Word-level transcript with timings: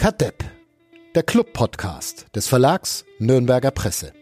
Kadepp, 0.00 0.42
der 1.14 1.22
Club-Podcast 1.22 2.24
des 2.34 2.48
Verlags 2.48 3.04
Nürnberger 3.18 3.70
Presse. 3.70 4.14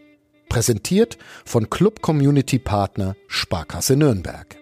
Präsentiert 0.49 1.17
von 1.45 1.69
Club 1.69 2.01
Community 2.01 2.59
Partner 2.59 3.15
Sparkasse 3.29 3.95
Nürnberg. 3.95 4.57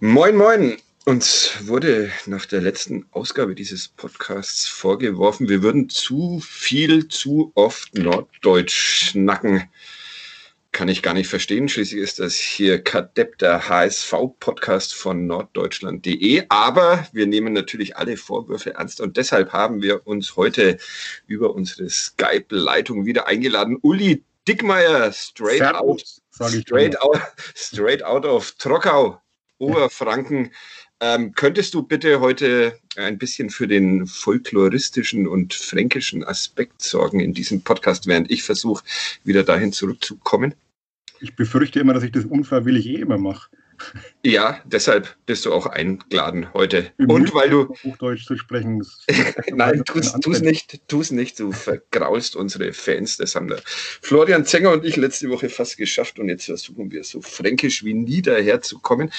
Moin, 0.00 0.36
moin! 0.36 0.76
Uns 1.06 1.52
wurde 1.62 2.12
nach 2.26 2.44
der 2.44 2.60
letzten 2.60 3.06
Ausgabe 3.10 3.54
dieses 3.54 3.88
Podcasts 3.88 4.66
vorgeworfen, 4.66 5.48
wir 5.48 5.62
würden 5.62 5.88
zu 5.88 6.40
viel, 6.40 7.08
zu 7.08 7.52
oft 7.54 7.96
Norddeutsch 7.96 9.08
schnacken. 9.12 9.66
Kann 10.76 10.88
ich 10.88 11.00
gar 11.00 11.14
nicht 11.14 11.28
verstehen. 11.28 11.70
Schließlich 11.70 12.02
ist 12.02 12.18
das 12.18 12.34
hier 12.34 12.84
Kadepp, 12.84 13.38
der 13.38 13.66
HSV-Podcast 13.66 14.92
von 14.92 15.26
norddeutschland.de. 15.26 16.44
Aber 16.50 17.08
wir 17.14 17.26
nehmen 17.26 17.54
natürlich 17.54 17.96
alle 17.96 18.18
Vorwürfe 18.18 18.74
ernst 18.74 19.00
und 19.00 19.16
deshalb 19.16 19.54
haben 19.54 19.80
wir 19.80 20.06
uns 20.06 20.36
heute 20.36 20.76
über 21.26 21.54
unsere 21.54 21.88
Skype-Leitung 21.88 23.06
wieder 23.06 23.26
eingeladen. 23.26 23.78
Uli 23.80 24.22
Dickmeier, 24.46 25.10
straight 25.12 25.60
Servus, 25.60 26.20
out, 26.38 26.50
straight 26.50 27.00
out, 27.00 27.22
straight 27.54 28.02
out 28.02 28.26
of 28.26 28.52
Trockau, 28.58 29.18
Oberfranken. 29.56 30.52
Ähm, 31.00 31.32
könntest 31.32 31.72
du 31.72 31.84
bitte 31.84 32.20
heute 32.20 32.78
ein 32.96 33.16
bisschen 33.16 33.48
für 33.48 33.66
den 33.66 34.06
folkloristischen 34.06 35.26
und 35.26 35.54
fränkischen 35.54 36.22
Aspekt 36.22 36.82
sorgen 36.82 37.20
in 37.20 37.32
diesem 37.32 37.62
Podcast, 37.62 38.06
während 38.06 38.30
ich 38.30 38.42
versuche, 38.42 38.84
wieder 39.24 39.42
dahin 39.42 39.72
zurückzukommen? 39.72 40.54
Ich 41.20 41.36
befürchte 41.36 41.80
immer, 41.80 41.94
dass 41.94 42.02
ich 42.02 42.12
das 42.12 42.24
unfreiwillig 42.24 42.86
eh 42.86 42.96
immer 42.96 43.18
mache. 43.18 43.48
Ja, 44.24 44.60
deshalb 44.64 45.16
bist 45.26 45.46
du 45.46 45.52
auch 45.52 45.66
eingeladen 45.66 46.52
heute. 46.52 46.90
Im 46.98 47.10
und 47.10 47.34
weil 47.34 47.50
du. 47.50 47.68
Hochdeutsch 47.84 48.26
zu 48.26 48.36
sprechen. 48.36 48.84
Nein, 49.52 49.84
tu 49.84 49.98
es 49.98 50.40
nicht, 50.40 50.80
tu's 50.88 51.10
nicht. 51.10 51.38
Du 51.38 51.52
vergraulst 51.52 52.34
unsere 52.34 52.72
Fans. 52.72 53.16
Das 53.18 53.36
haben 53.36 53.48
der 53.48 53.60
Florian 53.64 54.44
Zenger 54.44 54.72
und 54.72 54.84
ich 54.84 54.96
letzte 54.96 55.28
Woche 55.30 55.48
fast 55.48 55.76
geschafft 55.76 56.18
und 56.18 56.28
jetzt 56.28 56.46
versuchen 56.46 56.90
wir 56.90 57.04
so 57.04 57.20
fränkisch 57.20 57.84
wie 57.84 57.94
nie 57.94 58.22
daherzukommen. 58.22 59.12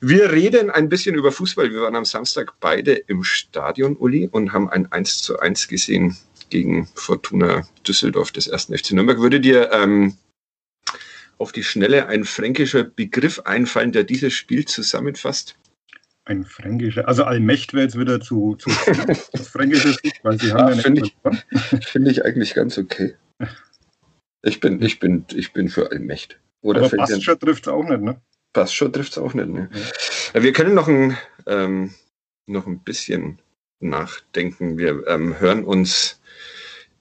Wir 0.00 0.32
reden 0.32 0.70
ein 0.70 0.88
bisschen 0.88 1.14
über 1.14 1.30
Fußball. 1.30 1.70
Wir 1.70 1.82
waren 1.82 1.96
am 1.96 2.04
Samstag 2.04 2.54
beide 2.60 2.92
im 2.92 3.22
Stadion, 3.22 3.96
Uli, 3.96 4.28
und 4.30 4.52
haben 4.52 4.68
ein 4.68 4.90
1 4.90 5.22
zu 5.22 5.38
1 5.38 5.68
gesehen 5.68 6.16
gegen 6.50 6.88
Fortuna 6.94 7.66
Düsseldorf 7.86 8.30
des 8.30 8.46
ersten 8.46 8.76
FC 8.76 8.92
Nürnberg. 8.92 9.20
Würde 9.20 9.40
dir 9.40 9.70
ähm, 9.72 10.16
auf 11.42 11.52
die 11.52 11.64
Schnelle 11.64 12.06
ein 12.06 12.24
fränkischer 12.24 12.84
Begriff 12.84 13.40
einfallen, 13.40 13.92
der 13.92 14.04
dieses 14.04 14.32
Spiel 14.32 14.64
zusammenfasst? 14.64 15.56
Ein 16.24 16.44
fränkischer, 16.44 17.08
also 17.08 17.24
Allmächt 17.24 17.74
wäre 17.74 17.82
jetzt 17.82 17.98
wieder 17.98 18.20
zu, 18.20 18.54
zu 18.54 18.70
das 19.32 19.48
Fränkische, 19.48 19.96
weil 20.22 20.38
sie 20.40 20.52
haben 20.52 20.68
ja, 20.68 20.74
ja 20.76 20.82
Finde 20.82 21.02
ich, 21.02 21.16
find 21.86 22.08
ich 22.08 22.24
eigentlich 22.24 22.54
ganz 22.54 22.78
okay. 22.78 23.16
Ich 24.42 24.60
bin, 24.60 24.80
ich 24.80 25.00
bin, 25.00 25.24
ich 25.34 25.52
bin 25.52 25.68
für 25.68 25.90
Allmächt. 25.90 26.38
Oder 26.62 26.84
Aber 26.84 26.96
Pastscher 26.96 27.38
trifft 27.38 27.66
es 27.66 27.72
auch 27.72 27.84
nicht, 27.84 28.02
ne? 28.02 28.20
Pastscher 28.52 28.92
trifft 28.92 29.12
es 29.12 29.18
auch 29.18 29.34
nicht, 29.34 29.48
ne? 29.48 29.68
Ja. 30.34 30.42
Wir 30.42 30.52
können 30.52 30.74
noch 30.74 30.86
ein, 30.86 31.18
ähm, 31.46 31.92
noch 32.46 32.68
ein 32.68 32.78
bisschen 32.78 33.40
nachdenken. 33.80 34.78
Wir 34.78 35.04
ähm, 35.08 35.40
hören 35.40 35.64
uns 35.64 36.20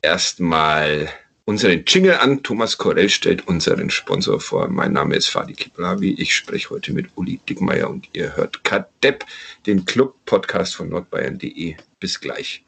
erstmal 0.02 1.10
unseren 1.52 1.84
Jingle 1.86 2.18
an. 2.18 2.42
Thomas 2.44 2.78
Korell 2.78 3.10
stellt 3.10 3.46
unseren 3.46 3.90
Sponsor 3.90 4.40
vor. 4.40 4.70
Mein 4.70 4.94
Name 4.94 5.18
ist 5.18 5.28
Fadi 5.28 5.52
Kiplavi. 5.52 6.14
Ich 6.18 6.34
spreche 6.34 6.70
heute 6.70 6.94
mit 6.94 7.08
Uli 7.16 7.42
Dickmeier 7.50 7.90
und 7.90 8.08
ihr 8.14 8.38
hört 8.38 8.64
Kadepp, 8.64 9.26
den 9.66 9.84
Club-Podcast 9.84 10.76
von 10.76 10.88
nordbayern.de. 10.88 11.76
Bis 12.00 12.22
gleich. 12.22 12.64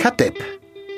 Kadepp, 0.00 0.42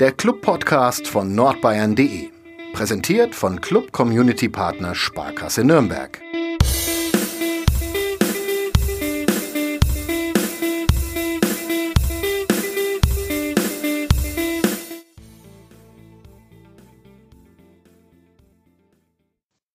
der 0.00 0.12
Club-Podcast 0.12 1.06
von 1.06 1.34
nordbayern.de. 1.34 2.30
Präsentiert 2.72 3.34
von 3.34 3.60
Club 3.60 3.92
Community 3.92 4.48
Partner 4.48 4.94
Sparkasse 4.94 5.64
Nürnberg. 5.64 6.18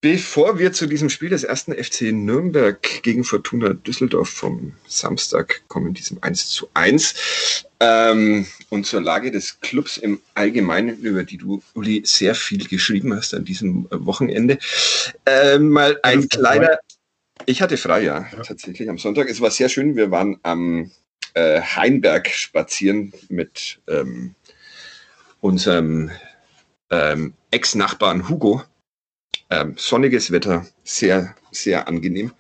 Bevor 0.02 0.58
wir 0.58 0.74
zu 0.74 0.88
diesem 0.88 1.10
Spiel 1.10 1.30
des 1.30 1.44
ersten 1.44 1.74
FC 1.74 2.12
Nürnberg 2.12 2.82
gegen 3.04 3.24
Fortuna 3.24 3.74
Düsseldorf 3.74 4.30
vom 4.30 4.74
Samstag 4.88 5.62
kommen, 5.68 5.94
diesem 5.94 6.18
1 6.22 6.50
zu 6.50 6.70
1, 6.74 7.68
ähm, 7.80 8.48
und 8.70 8.88
zur 8.88 9.02
Lage 9.02 9.30
des 9.30 9.60
Clubs 9.60 9.98
im 9.98 10.20
Allgemeinen, 10.34 10.98
über 10.98 11.24
die 11.24 11.38
du, 11.38 11.62
Uli, 11.76 12.02
sehr 12.04 12.34
viel 12.34 12.68
geschrieben 12.68 13.14
hast 13.16 13.36
an 13.36 13.46
diesem 13.46 13.88
Wochenende, 13.92 14.58
äh, 15.28 15.60
mal 15.60 16.00
ein 16.02 16.28
kleiner, 16.28 16.80
ich 17.46 17.62
hatte 17.62 17.78
frei, 17.78 18.02
ja, 18.02 18.26
ja, 18.32 18.42
tatsächlich 18.42 18.90
am 18.90 18.98
Sonntag. 18.98 19.30
Es 19.30 19.40
war 19.40 19.52
sehr 19.52 19.70
schön. 19.70 19.96
Wir 19.96 20.10
waren 20.10 20.40
am 20.42 20.90
äh, 21.36 21.62
Heinberg 21.62 22.28
spazieren 22.28 23.14
mit 23.30 23.80
ähm, 23.88 24.34
unserem 25.42 26.10
ähm, 26.90 27.34
Ex-Nachbarn 27.52 28.30
Hugo 28.30 28.64
ähm, 29.50 29.76
sonniges 29.78 30.32
Wetter, 30.32 30.66
sehr, 30.84 31.36
sehr 31.52 31.88
angenehm. 31.88 32.32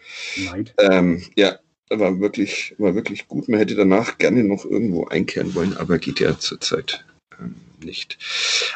Ähm, 0.78 1.24
ja, 1.36 1.60
war 1.90 2.20
wirklich, 2.20 2.74
war 2.78 2.96
wirklich 2.96 3.28
gut. 3.28 3.50
Man 3.50 3.60
hätte 3.60 3.76
danach 3.76 4.18
gerne 4.18 4.44
noch 4.44 4.66
irgendwo 4.66 5.06
einkehren 5.08 5.54
wollen, 5.54 5.76
aber 5.78 5.98
geht 5.98 6.20
ja 6.20 6.40
zurzeit 6.40 7.04
ähm, 7.40 7.56
nicht. 7.84 8.18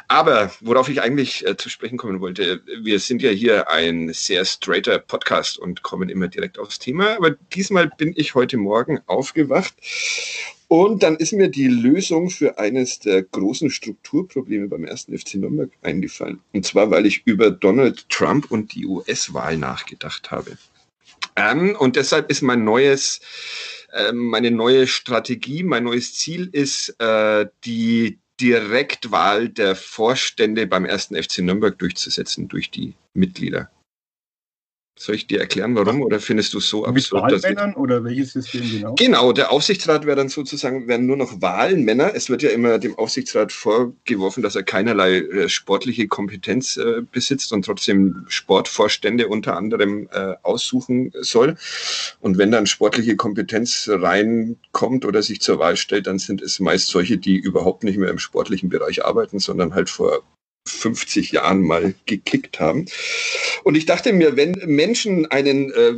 Aber 0.08 0.52
worauf 0.60 0.90
ich 0.90 1.02
eigentlich 1.02 1.46
äh, 1.48 1.56
zu 1.56 1.70
sprechen 1.70 1.98
kommen 1.98 2.20
wollte, 2.20 2.62
wir 2.82 3.00
sind 3.00 3.22
ja 3.22 3.30
hier 3.30 3.70
ein 3.70 4.12
sehr 4.14 4.44
straighter 4.44 5.00
Podcast 5.00 5.58
und 5.58 5.84
kommen 5.84 6.10
immer 6.10 6.28
direkt 6.28 6.60
aufs 6.60 6.80
Thema. 6.80 7.16
Aber 7.16 7.32
diesmal 7.32 7.90
bin 7.98 8.14
ich 8.16 8.36
heute 8.36 8.58
Morgen 8.58 9.00
aufgewacht 9.06 9.74
und 10.68 11.04
dann 11.04 11.16
ist 11.18 11.34
mir 11.34 11.50
die 11.50 11.68
Lösung 11.68 12.30
für 12.30 12.58
eines 12.58 13.00
der 13.00 13.24
großen 13.24 13.70
Strukturprobleme 13.70 14.68
beim 14.68 14.86
ersten 14.86 15.18
FC 15.18 15.36
Nürnberg 15.36 15.72
eingefallen. 15.82 16.40
Und 16.54 16.66
zwar, 16.66 16.90
weil 16.92 17.06
ich 17.06 17.22
über 17.26 17.52
Donald 17.52 18.10
Trump 18.10 18.50
und 18.50 18.74
die 18.74 18.86
US-Wahl 18.86 19.58
nachgedacht 19.58 20.32
habe. 20.32 20.58
Ähm, 21.36 21.76
und 21.78 21.96
deshalb 21.96 22.32
ist 22.32 22.42
mein 22.42 22.64
neues, 22.64 23.20
äh, 23.94 24.12
meine 24.12 24.52
neue 24.52 24.88
Strategie, 24.88 25.64
mein 25.64 25.84
neues 25.84 26.16
Ziel 26.16 26.50
ist, 26.52 26.96
äh, 27.00 27.46
die 27.64 28.20
Direktwahl 28.40 29.50
der 29.50 29.76
Vorstände 29.76 30.68
beim 30.68 30.86
ersten 30.86 31.16
FC 31.16 31.40
Nürnberg 31.40 31.78
durchzusetzen 31.78 32.48
durch 32.48 32.72
die 32.72 32.94
Mitglieder. 33.14 33.70
Soll 34.98 35.16
ich 35.16 35.28
dir 35.28 35.42
erklären, 35.42 35.76
warum? 35.76 36.02
Oder 36.02 36.22
findest 36.22 36.54
du 36.54 36.62
so 36.62 36.86
absurd? 36.86 37.30
Mit 37.30 37.44
Wahlmännern 37.44 37.74
oder 37.76 38.06
welches 38.06 38.32
System 38.32 38.62
genau? 38.72 38.96
Genau, 38.96 39.34
der 39.34 39.52
Aufsichtsrat 39.52 40.06
wäre 40.06 40.16
dann 40.16 40.30
sozusagen, 40.30 40.88
werden 40.88 41.06
nur 41.06 41.18
noch 41.18 41.42
Wahlmänner. 41.42 42.16
Es 42.16 42.30
wird 42.30 42.44
ja 42.44 42.50
immer 42.50 42.80
dem 42.80 42.98
Aufsichtsrat 42.98 43.52
vorgeworfen, 43.52 44.42
dass 44.42 44.56
er 44.56 44.64
keinerlei 44.64 45.18
äh, 45.18 45.50
sportliche 45.50 46.08
Kompetenz 46.08 46.78
äh, 46.78 47.02
besitzt 47.12 47.52
und 47.52 47.66
trotzdem 47.66 48.24
Sportvorstände 48.30 49.28
unter 49.28 49.58
anderem 49.58 50.08
äh, 50.14 50.36
aussuchen 50.44 51.12
soll. 51.20 51.58
Und 52.22 52.38
wenn 52.38 52.52
dann 52.52 52.66
sportliche 52.66 53.18
Kompetenz 53.18 53.90
reinkommt 53.92 55.04
oder 55.04 55.22
sich 55.22 55.42
zur 55.42 55.60
Wahl 55.60 55.76
stellt, 55.76 56.08
dann 56.08 56.20
sind 56.20 56.42
es 56.42 56.62
meist 56.62 56.88
solche, 56.88 57.18
die 57.18 57.36
überhaupt 57.36 57.84
nicht 57.84 57.98
mehr 57.98 58.10
im 58.10 58.20
sportlichen 58.20 58.70
Bereich 58.70 59.04
arbeiten, 59.04 59.40
sondern 59.40 59.76
halt 59.76 59.90
vor 59.90 60.24
50 60.68 61.32
Jahren 61.32 61.62
mal 61.62 61.94
gekickt 62.06 62.60
haben. 62.60 62.86
Und 63.64 63.76
ich 63.76 63.86
dachte 63.86 64.14
mir, 64.14 64.36
wenn 64.36 64.54
Menschen 64.66 65.26
einen 65.28 65.72
äh, 65.72 65.94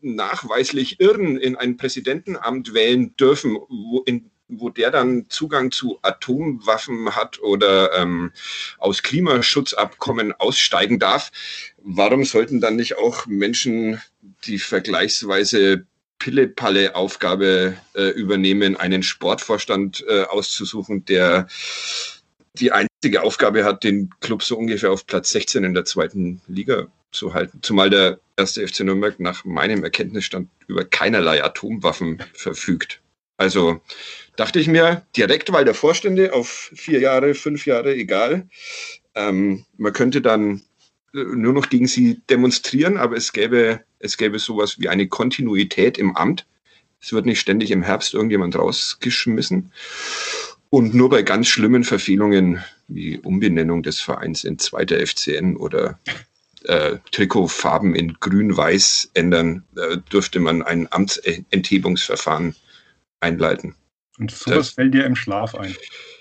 nachweislich 0.00 1.00
Irren 1.00 1.36
in 1.36 1.56
ein 1.56 1.76
Präsidentenamt 1.76 2.74
wählen 2.74 3.16
dürfen, 3.16 3.56
wo, 3.56 4.02
in, 4.06 4.30
wo 4.48 4.70
der 4.70 4.90
dann 4.90 5.26
Zugang 5.28 5.72
zu 5.72 5.98
Atomwaffen 6.02 7.16
hat 7.16 7.40
oder 7.40 7.94
ähm, 7.94 8.32
aus 8.78 9.02
Klimaschutzabkommen 9.02 10.32
aussteigen 10.32 10.98
darf, 10.98 11.32
warum 11.78 12.24
sollten 12.24 12.60
dann 12.60 12.76
nicht 12.76 12.98
auch 12.98 13.26
Menschen 13.26 14.00
die 14.44 14.58
vergleichsweise 14.58 15.86
Pille-Palle-Aufgabe 16.18 17.76
äh, 17.94 18.08
übernehmen, 18.10 18.76
einen 18.76 19.02
Sportvorstand 19.02 20.04
äh, 20.08 20.22
auszusuchen, 20.22 21.04
der 21.04 21.46
die 22.60 22.72
einzige 22.72 23.22
Aufgabe 23.22 23.64
hat, 23.64 23.84
den 23.84 24.10
Club 24.20 24.42
so 24.42 24.56
ungefähr 24.56 24.90
auf 24.90 25.06
Platz 25.06 25.30
16 25.30 25.64
in 25.64 25.74
der 25.74 25.84
zweiten 25.84 26.40
Liga 26.48 26.86
zu 27.12 27.34
halten. 27.34 27.60
Zumal 27.62 27.90
der 27.90 28.20
erste 28.36 28.66
FC 28.66 28.80
Nürnberg 28.80 29.18
nach 29.20 29.44
meinem 29.44 29.84
Erkenntnisstand 29.84 30.48
über 30.66 30.84
keinerlei 30.84 31.42
Atomwaffen 31.42 32.22
verfügt. 32.34 33.00
Also 33.38 33.80
dachte 34.36 34.60
ich 34.60 34.68
mir, 34.68 35.02
Direktwahl 35.16 35.64
der 35.64 35.74
Vorstände 35.74 36.32
auf 36.32 36.70
vier 36.74 37.00
Jahre, 37.00 37.34
fünf 37.34 37.66
Jahre, 37.66 37.94
egal. 37.94 38.48
Ähm, 39.14 39.64
man 39.76 39.92
könnte 39.92 40.20
dann 40.20 40.62
nur 41.12 41.52
noch 41.52 41.68
gegen 41.68 41.86
sie 41.86 42.20
demonstrieren, 42.28 42.96
aber 42.96 43.16
es 43.16 43.32
gäbe, 43.32 43.80
es 43.98 44.16
gäbe 44.16 44.38
sowas 44.38 44.78
wie 44.78 44.88
eine 44.88 45.08
Kontinuität 45.08 45.98
im 45.98 46.16
Amt. 46.16 46.46
Es 47.00 47.12
wird 47.12 47.26
nicht 47.26 47.40
ständig 47.40 47.70
im 47.70 47.82
Herbst 47.82 48.14
irgendjemand 48.14 48.56
rausgeschmissen. 48.56 49.72
Und 50.70 50.94
nur 50.94 51.10
bei 51.10 51.22
ganz 51.22 51.46
schlimmen 51.48 51.84
Verfehlungen 51.84 52.62
wie 52.88 53.18
Umbenennung 53.18 53.82
des 53.82 54.00
Vereins 54.00 54.44
in 54.44 54.58
zweiter 54.58 55.04
FCN 55.04 55.56
oder 55.56 55.98
äh, 56.64 56.98
Trikotfarben 57.12 57.94
in 57.94 58.14
grün-weiß 58.14 59.10
ändern, 59.14 59.64
äh, 59.76 59.98
dürfte 60.12 60.40
man 60.40 60.62
ein 60.62 60.90
Amtsenthebungsverfahren 60.90 62.56
einleiten. 63.20 63.74
Und 64.18 64.30
sowas 64.30 64.56
das, 64.56 64.70
fällt 64.70 64.94
dir 64.94 65.04
im 65.04 65.16
Schlaf 65.16 65.54
ein? 65.54 65.74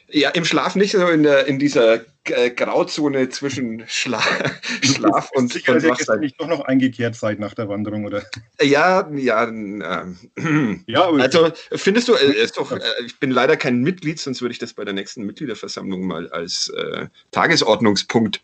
Ja, 0.10 0.30
im 0.30 0.46
Schlaf 0.46 0.76
nicht, 0.76 0.92
so 0.92 1.08
in, 1.08 1.24
der, 1.24 1.48
in 1.48 1.58
dieser 1.58 2.02
äh, 2.26 2.52
Grauzone 2.52 3.30
zwischen 3.30 3.84
Schla 3.88 4.22
Schlaf 4.84 5.30
und, 5.34 5.52
sicher, 5.52 5.74
und 5.74 5.84
Wachsein. 5.84 6.20
nicht 6.20 6.40
doch 6.40 6.48
noch 6.48 6.62
eingekehrt 6.62 7.16
seit 7.16 7.40
nach 7.40 7.54
der 7.54 7.70
Wanderung, 7.70 8.06
oder? 8.06 8.24
Ja, 8.62 9.10
ja. 9.16 9.48
Ähm, 9.48 10.18
ja 10.88 11.10
also 11.10 11.52
findest 11.72 12.08
du, 12.08 12.14
äh, 12.14 12.34
ist 12.34 12.58
doch, 12.58 12.72
äh, 12.72 12.80
ich 13.06 13.20
bin 13.20 13.32
leider 13.32 13.58
kein 13.58 13.82
Mitglied, 13.82 14.20
sonst 14.20 14.42
würde 14.42 14.54
ich 14.54 14.60
das 14.60 14.74
bei 14.74 14.86
der 14.86 14.94
nächsten 14.94 15.24
Mitgliederversammlung 15.26 16.06
mal 16.06 16.30
als 16.30 16.70
äh, 16.70 17.08
Tagesordnungspunkt 17.32 18.42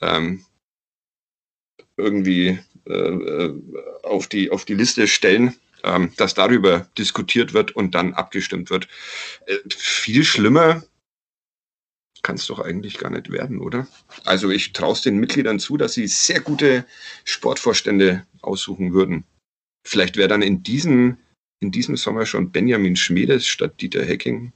ähm, 0.00 0.44
irgendwie 1.96 2.58
äh, 2.86 2.92
äh, 2.92 3.54
auf, 4.02 4.26
die, 4.26 4.50
auf 4.50 4.64
die 4.64 4.74
Liste 4.74 5.06
stellen 5.06 5.54
ähm, 5.84 6.12
dass 6.16 6.34
darüber 6.34 6.88
diskutiert 6.98 7.52
wird 7.52 7.72
und 7.72 7.94
dann 7.94 8.14
abgestimmt 8.14 8.70
wird. 8.70 8.88
Äh, 9.46 9.56
viel 9.68 10.24
schlimmer 10.24 10.82
kann 12.22 12.36
es 12.36 12.46
doch 12.46 12.60
eigentlich 12.60 12.98
gar 12.98 13.10
nicht 13.10 13.30
werden, 13.30 13.60
oder? 13.60 13.86
Also 14.24 14.50
ich 14.50 14.72
traue 14.72 14.92
es 14.92 15.02
den 15.02 15.18
Mitgliedern 15.18 15.58
zu, 15.58 15.76
dass 15.76 15.94
sie 15.94 16.06
sehr 16.06 16.40
gute 16.40 16.84
Sportvorstände 17.24 18.26
aussuchen 18.42 18.92
würden. 18.92 19.24
Vielleicht 19.86 20.16
wäre 20.16 20.28
dann 20.28 20.42
in 20.42 20.62
diesem, 20.62 21.16
in 21.60 21.70
diesem 21.70 21.96
Sommer 21.96 22.26
schon 22.26 22.50
Benjamin 22.50 22.96
Schmiedes 22.96 23.46
statt 23.46 23.80
Dieter 23.80 24.04
Hecking. 24.04 24.52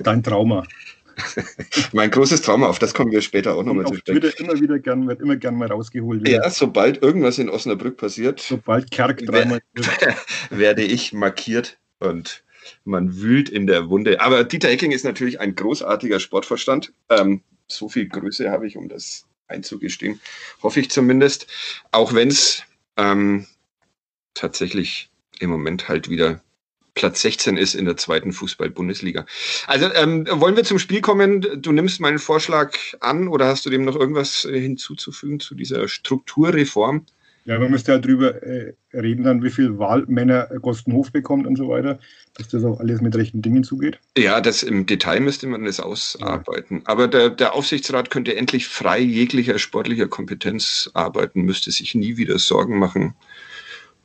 Dein 0.00 0.22
Trauma. 0.22 0.66
mein 1.92 2.10
großes 2.10 2.42
Trauma, 2.42 2.66
auf 2.66 2.78
das 2.78 2.94
kommen 2.94 3.12
wir 3.12 3.22
später 3.22 3.54
auch 3.54 3.62
nochmal 3.62 3.86
zu 3.86 3.94
sprechen. 3.94 4.22
Wird 4.22 4.40
immer 4.40 4.60
wieder 4.60 4.78
gern, 4.78 5.06
wird 5.08 5.20
immer 5.20 5.36
gern 5.36 5.56
mal 5.56 5.68
rausgeholt. 5.68 6.20
Wieder. 6.20 6.44
Ja, 6.44 6.50
sobald 6.50 7.02
irgendwas 7.02 7.38
in 7.38 7.48
Osnabrück 7.48 7.96
passiert, 7.96 8.40
sobald 8.40 8.90
Kerk 8.90 9.24
dreimal 9.24 9.60
werde 10.50 10.82
ich 10.82 11.12
markiert 11.12 11.78
und 11.98 12.44
man 12.84 13.16
wühlt 13.16 13.48
in 13.48 13.66
der 13.66 13.88
Wunde. 13.88 14.20
Aber 14.20 14.44
Dieter 14.44 14.68
Hecking 14.68 14.92
ist 14.92 15.04
natürlich 15.04 15.40
ein 15.40 15.54
großartiger 15.54 16.20
Sportverstand. 16.20 16.92
Ähm, 17.08 17.42
so 17.68 17.88
viel 17.88 18.08
Größe 18.08 18.50
habe 18.50 18.66
ich, 18.66 18.76
um 18.76 18.88
das 18.88 19.26
einzugestehen. 19.48 20.20
Hoffe 20.62 20.80
ich 20.80 20.90
zumindest. 20.90 21.46
Auch 21.92 22.14
wenn 22.14 22.28
es 22.28 22.62
ähm, 22.96 23.46
tatsächlich 24.34 25.10
im 25.38 25.50
Moment 25.50 25.88
halt 25.88 26.08
wieder 26.08 26.40
Platz 26.96 27.20
16 27.20 27.56
ist 27.56 27.74
in 27.74 27.84
der 27.84 27.96
zweiten 27.96 28.32
Fußball-Bundesliga. 28.32 29.26
Also 29.68 29.92
ähm, 29.94 30.26
wollen 30.30 30.56
wir 30.56 30.64
zum 30.64 30.80
Spiel 30.80 31.02
kommen? 31.02 31.46
Du 31.62 31.70
nimmst 31.70 32.00
meinen 32.00 32.18
Vorschlag 32.18 32.76
an 33.00 33.28
oder 33.28 33.46
hast 33.46 33.64
du 33.66 33.70
dem 33.70 33.84
noch 33.84 33.94
irgendwas 33.94 34.46
äh, 34.46 34.58
hinzuzufügen 34.58 35.38
zu 35.38 35.54
dieser 35.54 35.86
Strukturreform? 35.86 37.04
Ja, 37.44 37.60
man 37.60 37.70
müsste 37.70 37.92
halt 37.92 38.04
drüber 38.04 38.42
äh, 38.42 38.74
reden, 38.92 39.22
dann, 39.22 39.42
wie 39.42 39.50
viel 39.50 39.78
Wahlmänner 39.78 40.48
Gostenhof 40.60 41.12
bekommt 41.12 41.46
und 41.46 41.56
so 41.56 41.68
weiter, 41.68 42.00
dass 42.34 42.48
das 42.48 42.64
auch 42.64 42.80
alles 42.80 43.00
mit 43.00 43.14
rechten 43.14 43.40
Dingen 43.40 43.62
zugeht. 43.62 44.00
Ja, 44.18 44.40
das 44.40 44.64
im 44.64 44.86
Detail 44.86 45.20
müsste 45.20 45.46
man 45.46 45.64
das 45.64 45.78
ausarbeiten. 45.78 46.78
Ja. 46.78 46.82
Aber 46.86 47.06
der, 47.06 47.30
der 47.30 47.54
Aufsichtsrat 47.54 48.10
könnte 48.10 48.34
endlich 48.34 48.66
frei 48.66 48.98
jeglicher 48.98 49.60
sportlicher 49.60 50.08
Kompetenz 50.08 50.90
arbeiten, 50.94 51.42
müsste 51.42 51.70
sich 51.70 51.94
nie 51.94 52.16
wieder 52.16 52.38
Sorgen 52.40 52.80
machen. 52.80 53.14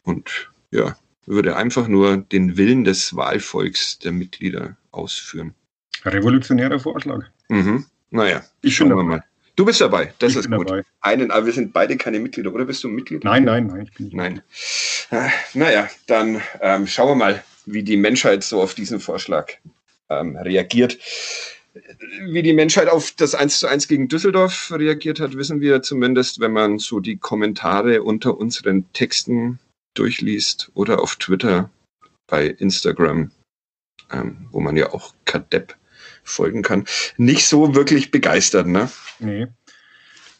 Und 0.04 0.52
ja, 0.70 0.96
würde 1.26 1.56
einfach 1.56 1.88
nur 1.88 2.18
den 2.18 2.58
Willen 2.58 2.84
des 2.84 3.16
Wahlvolks 3.16 4.00
der 4.00 4.12
Mitglieder 4.12 4.78
ausführen. 4.92 5.54
Revolutionärer 6.04 6.80
Vorschlag. 6.80 7.26
Mhm. 7.50 7.86
Naja, 8.10 8.44
ich 8.62 8.76
schauen 8.76 8.90
wir 8.90 9.04
mal. 9.04 9.24
Du 9.56 9.66
bist 9.66 9.82
dabei, 9.82 10.14
das 10.20 10.32
ich 10.32 10.40
ist 10.40 10.52
gut. 10.52 10.70
Dabei. 10.70 10.84
Einen, 11.02 11.30
aber 11.30 11.46
wir 11.46 11.54
sind 11.54 11.74
beide 11.74 11.98
keine 11.98 12.20
Mitglieder, 12.20 12.54
oder 12.54 12.66
bist 12.66 12.84
du 12.84 12.88
ein 12.88 12.96
Mitglied? 12.96 13.24
Nein, 13.24 13.44
nein, 13.44 13.68
nein, 13.68 13.82
ich 13.84 13.94
bin 13.94 14.06
nicht. 14.06 14.16
Nein. 14.16 14.42
Ah, 15.12 15.30
naja, 15.54 15.90
dann 16.08 16.42
ähm, 16.62 16.88
schauen 16.88 17.10
wir 17.10 17.16
mal, 17.16 17.44
wie 17.66 17.84
die 17.84 17.98
Menschheit 17.98 18.44
so 18.44 18.62
auf 18.62 18.74
diesen 18.74 19.00
Vorschlag 19.00 19.54
ähm, 20.10 20.38
reagiert. 20.38 20.98
Wie 22.26 22.42
die 22.42 22.54
Menschheit 22.54 22.90
auf 22.90 23.12
das 23.12 23.36
1 23.36 23.60
zu 23.60 23.68
1 23.68 23.88
gegen 23.88 24.08
Düsseldorf 24.08 24.72
reagiert 24.72 25.20
hat, 25.20 25.38
wissen 25.38 25.62
wir 25.62 25.82
zumindest, 25.82 26.40
wenn 26.40 26.52
man 26.52 26.80
so 26.80 27.00
die 27.00 27.18
Kommentare 27.18 28.04
unter 28.04 28.38
unseren 28.38 28.92
Texten 28.94 29.60
durchliest 30.02 30.72
oder 30.74 31.00
auf 31.00 31.16
Twitter, 31.18 31.70
bei 32.26 32.48
Instagram, 32.48 33.30
ähm, 34.12 34.48
wo 34.52 34.60
man 34.60 34.76
ja 34.76 34.92
auch 34.94 35.14
Kadepp 35.26 35.76
folgen 36.24 36.64
kann, 36.64 36.86
nicht 37.18 37.46
so 37.48 37.76
wirklich 37.76 38.10
begeistert, 38.10 38.66
ne? 38.66 38.90
Nee. 39.20 39.48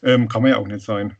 Ähm, 0.02 0.28
kann 0.28 0.42
man 0.42 0.50
ja 0.50 0.56
auch 0.56 0.66
nicht 0.66 0.84
sein. 0.84 1.16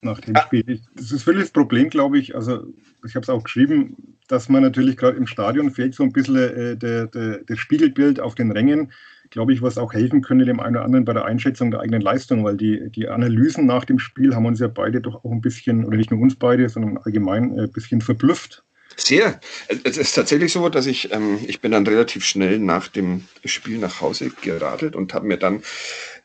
Nach 0.00 0.20
dem 0.20 0.36
ah. 0.36 0.42
Spiel. 0.42 0.80
Das 0.94 1.10
ist 1.10 1.26
wirklich 1.26 1.46
das 1.46 1.52
Problem, 1.52 1.90
glaube 1.90 2.18
ich. 2.18 2.36
Also, 2.36 2.72
ich 3.04 3.16
habe 3.16 3.24
es 3.24 3.28
auch 3.28 3.42
geschrieben, 3.42 4.16
dass 4.28 4.48
man 4.48 4.62
natürlich 4.62 4.96
gerade 4.96 5.16
im 5.16 5.26
Stadion 5.26 5.72
fehlt 5.72 5.94
so 5.94 6.04
ein 6.04 6.12
bisschen 6.12 6.36
äh, 6.36 6.76
der, 6.76 7.06
der, 7.06 7.38
das 7.44 7.58
Spiegelbild 7.58 8.20
auf 8.20 8.36
den 8.36 8.52
Rängen 8.52 8.92
glaube 9.30 9.52
ich, 9.52 9.62
was 9.62 9.78
auch 9.78 9.92
helfen 9.92 10.22
könnte 10.22 10.44
dem 10.44 10.60
einen 10.60 10.76
oder 10.76 10.84
anderen 10.84 11.04
bei 11.04 11.12
der 11.12 11.24
Einschätzung 11.24 11.70
der 11.70 11.80
eigenen 11.80 12.02
Leistung, 12.02 12.44
weil 12.44 12.56
die, 12.56 12.90
die 12.90 13.08
Analysen 13.08 13.66
nach 13.66 13.84
dem 13.84 13.98
Spiel 13.98 14.34
haben 14.34 14.46
uns 14.46 14.60
ja 14.60 14.68
beide 14.68 15.00
doch 15.00 15.24
auch 15.24 15.30
ein 15.30 15.40
bisschen, 15.40 15.84
oder 15.84 15.96
nicht 15.96 16.10
nur 16.10 16.20
uns 16.20 16.36
beide, 16.36 16.68
sondern 16.68 16.98
allgemein 16.98 17.56
äh, 17.56 17.62
ein 17.62 17.72
bisschen 17.72 18.00
verblüfft. 18.00 18.64
Sehr. 18.96 19.40
Es 19.84 19.96
ist 19.96 20.14
tatsächlich 20.14 20.52
so, 20.52 20.68
dass 20.68 20.86
ich, 20.86 21.12
ähm, 21.12 21.38
ich 21.46 21.60
bin 21.60 21.72
dann 21.72 21.86
relativ 21.86 22.24
schnell 22.24 22.58
nach 22.58 22.88
dem 22.88 23.24
Spiel 23.44 23.78
nach 23.78 24.00
Hause 24.00 24.30
geradelt 24.42 24.96
und 24.96 25.14
habe 25.14 25.26
mir 25.26 25.38
dann 25.38 25.62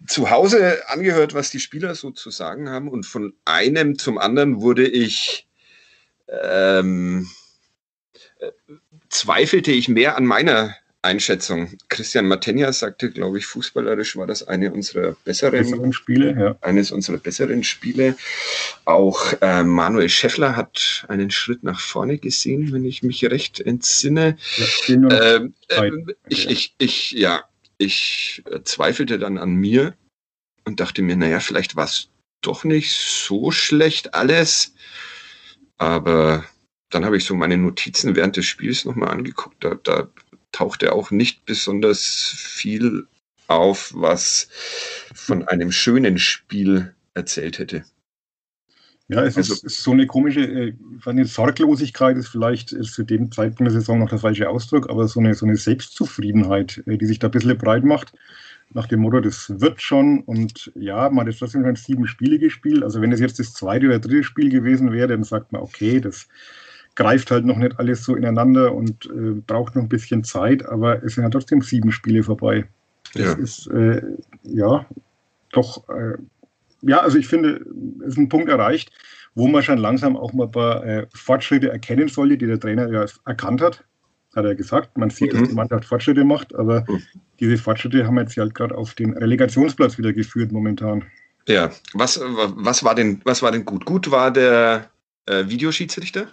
zu 0.08 0.30
Hause 0.32 0.82
angehört, 0.90 1.34
was 1.34 1.52
die 1.52 1.60
Spieler 1.60 1.96
so 1.96 2.12
zu 2.12 2.32
sagen 2.32 2.70
haben. 2.70 2.90
Und 2.90 3.06
von 3.06 3.34
einem 3.46 3.98
zum 3.98 4.18
anderen 4.18 4.62
wurde 4.62 4.88
ich, 4.88 5.48
ähm, 6.28 7.28
äh, 8.40 8.52
zweifelte 9.10 9.72
ich 9.72 9.88
mehr 9.88 10.18
an 10.18 10.26
meiner 10.26 10.76
Einschätzung. 11.06 11.70
Christian 11.88 12.28
Matenja 12.28 12.74
sagte, 12.74 13.12
glaube 13.12 13.38
ich, 13.38 13.46
fußballerisch 13.46 14.18
war 14.18 14.28
das 14.28 14.48
eine 14.48 14.74
unserer 14.74 15.16
besseren, 15.24 15.60
besseren 15.60 15.94
Spiele. 15.94 16.36
Ja. 16.38 16.56
Eines 16.62 16.92
unserer 16.92 17.18
besseren 17.18 17.64
Spiele. 17.64 18.18
Auch 18.84 19.34
äh, 19.42 19.64
Manuel 19.64 20.10
Scheffler 20.10 20.56
hat 20.56 21.06
einen 21.08 21.32
Schritt 21.32 21.64
nach 21.64 21.80
vorne 21.80 22.18
gesehen, 22.18 22.74
wenn 22.74 22.86
ich 22.86 23.04
mich 23.04 23.24
recht 23.26 23.60
entsinne. 23.62 24.38
Ja, 24.88 25.08
äh, 25.10 25.50
äh, 25.70 25.92
ich, 26.28 26.50
ich, 26.50 26.76
ich, 26.78 27.12
ja, 27.12 27.44
ich 27.78 28.44
zweifelte 28.64 29.20
dann 29.20 29.38
an 29.38 29.54
mir 29.54 29.94
und 30.66 30.80
dachte 30.80 31.02
mir, 31.02 31.16
naja, 31.16 31.40
vielleicht 31.40 31.76
war 31.76 31.86
es 31.86 32.10
doch 32.42 32.64
nicht 32.64 32.92
so 32.92 33.52
schlecht 33.52 34.14
alles. 34.14 34.74
Aber 35.78 36.46
dann 36.90 37.06
habe 37.06 37.18
ich 37.18 37.26
so 37.26 37.36
meine 37.36 37.58
Notizen 37.58 38.16
während 38.16 38.38
des 38.38 38.46
Spiels 38.46 38.86
nochmal 38.86 39.10
angeguckt. 39.10 39.64
Da, 39.64 39.76
da 39.84 40.08
tauchte 40.56 40.94
auch 40.94 41.12
nicht 41.12 41.46
besonders 41.46 42.02
viel 42.06 43.08
auf, 43.48 43.92
was 43.94 44.48
von 45.14 45.48
einem 45.48 45.72
schönen 45.72 46.18
Spiel 46.18 46.94
erzählt 47.14 47.60
hätte. 47.60 47.84
Ja, 49.08 49.24
es 49.24 49.38
also, 49.38 49.54
ist, 49.54 49.84
so 49.84 49.92
eine 49.92 50.08
komische, 50.08 50.42
äh, 50.42 50.74
eine 51.06 51.26
Sorglosigkeit 51.26 52.18
ist 52.18 52.30
vielleicht 52.30 52.72
ist 52.72 52.94
zu 52.94 53.04
dem 53.04 53.32
Zeitpunkt 53.32 53.72
der 53.72 53.80
Saison 53.80 54.00
noch 54.00 54.10
der 54.10 54.18
falsche 54.18 54.50
Ausdruck, 54.50 54.90
aber 54.90 55.08
so 55.08 55.20
eine, 55.20 55.36
so 55.36 55.46
eine 55.46 55.58
Selbstzufriedenheit, 55.58 56.82
äh, 56.88 56.98
die 56.98 57.06
sich 57.06 57.20
da 57.20 57.28
ein 57.28 57.32
bisschen 57.32 57.58
breit 57.58 57.84
macht, 57.84 58.14
nach 58.74 58.88
dem 58.88 59.02
Motto, 59.02 59.20
das 59.20 59.60
wird 59.60 59.80
schon 59.82 60.22
und 60.22 60.72
ja, 60.74 61.10
man 61.10 61.28
hat 61.28 61.38
trotzdem 61.38 61.64
schon 61.64 61.76
sieben 61.76 62.08
Spiele 62.08 62.40
gespielt. 62.40 62.82
Also 62.82 63.00
wenn 63.00 63.12
es 63.12 63.20
jetzt 63.20 63.38
das 63.38 63.54
zweite 63.54 63.86
oder 63.86 64.00
dritte 64.00 64.24
Spiel 64.24 64.50
gewesen 64.50 64.92
wäre, 64.92 65.10
dann 65.10 65.24
sagt 65.24 65.52
man, 65.52 65.62
okay, 65.62 66.00
das 66.00 66.28
greift 66.96 67.32
halt 67.32 67.46
noch 67.46 67.58
nicht 67.58 67.78
alles 67.80 68.04
so 68.04 68.16
ineinander 68.16 68.74
und 68.74 69.06
äh, 69.06 69.42
braucht 69.46 69.76
noch 69.76 69.84
ein 69.84 69.90
bisschen 69.90 70.24
Zeit, 70.24 70.66
aber 70.66 71.04
es 71.04 71.16
sind 71.16 71.24
ja 71.24 71.30
trotzdem 71.30 71.62
sieben 71.62 71.92
Spiele 71.92 72.24
vorbei. 72.24 72.66
Das 73.14 73.24
ja. 73.24 73.34
ist 73.34 73.68
äh, 73.68 74.02
ja 74.44 74.86
doch, 75.52 75.88
äh, 75.90 76.18
ja, 76.82 77.00
also 77.00 77.18
ich 77.18 77.28
finde, 77.28 77.66
es 78.02 78.10
ist 78.10 78.18
ein 78.18 78.30
Punkt 78.30 78.50
erreicht, 78.50 78.92
wo 79.34 79.48
man 79.48 79.64
schon 79.64 79.78
langsam 79.78 80.16
auch 80.16 80.34
mal 80.34 80.46
ein 80.46 80.52
paar 80.52 80.86
äh, 80.86 81.08
Fortschritte 81.14 81.70
erkennen 81.70 82.08
sollte, 82.08 82.38
die 82.38 82.48
der 82.48 82.60
Trainer 82.60 82.90
ja 82.92 83.06
erkannt 83.26 83.62
hat. 83.62 83.84
Hat 84.36 84.46
er 84.46 84.56
gesagt. 84.56 84.98
Man 84.98 85.10
sieht, 85.10 85.34
mhm. 85.34 85.40
dass 85.40 85.50
die 85.50 85.56
Mannschaft 85.56 85.86
Fortschritte 85.86 86.26
macht, 86.26 86.54
aber 86.56 86.86
mhm. 86.88 87.02
diese 87.40 87.58
Fortschritte 87.58 88.06
haben 88.06 88.18
jetzt 88.18 88.36
halt 88.38 88.54
gerade 88.54 88.78
auf 88.78 88.94
den 88.94 89.14
Relegationsplatz 89.14 89.98
wieder 89.98 90.12
geführt 90.14 90.52
momentan. 90.52 91.06
Ja, 91.48 91.72
was, 91.94 92.20
was, 92.22 92.84
war 92.84 92.96
denn, 92.96 93.22
was 93.24 93.42
war 93.42 93.52
denn 93.52 93.66
gut? 93.66 93.86
Gut 93.86 94.12
war 94.12 94.32
der 94.32 94.90
äh, 95.26 95.48
Videoschiedsrichter, 95.48 96.28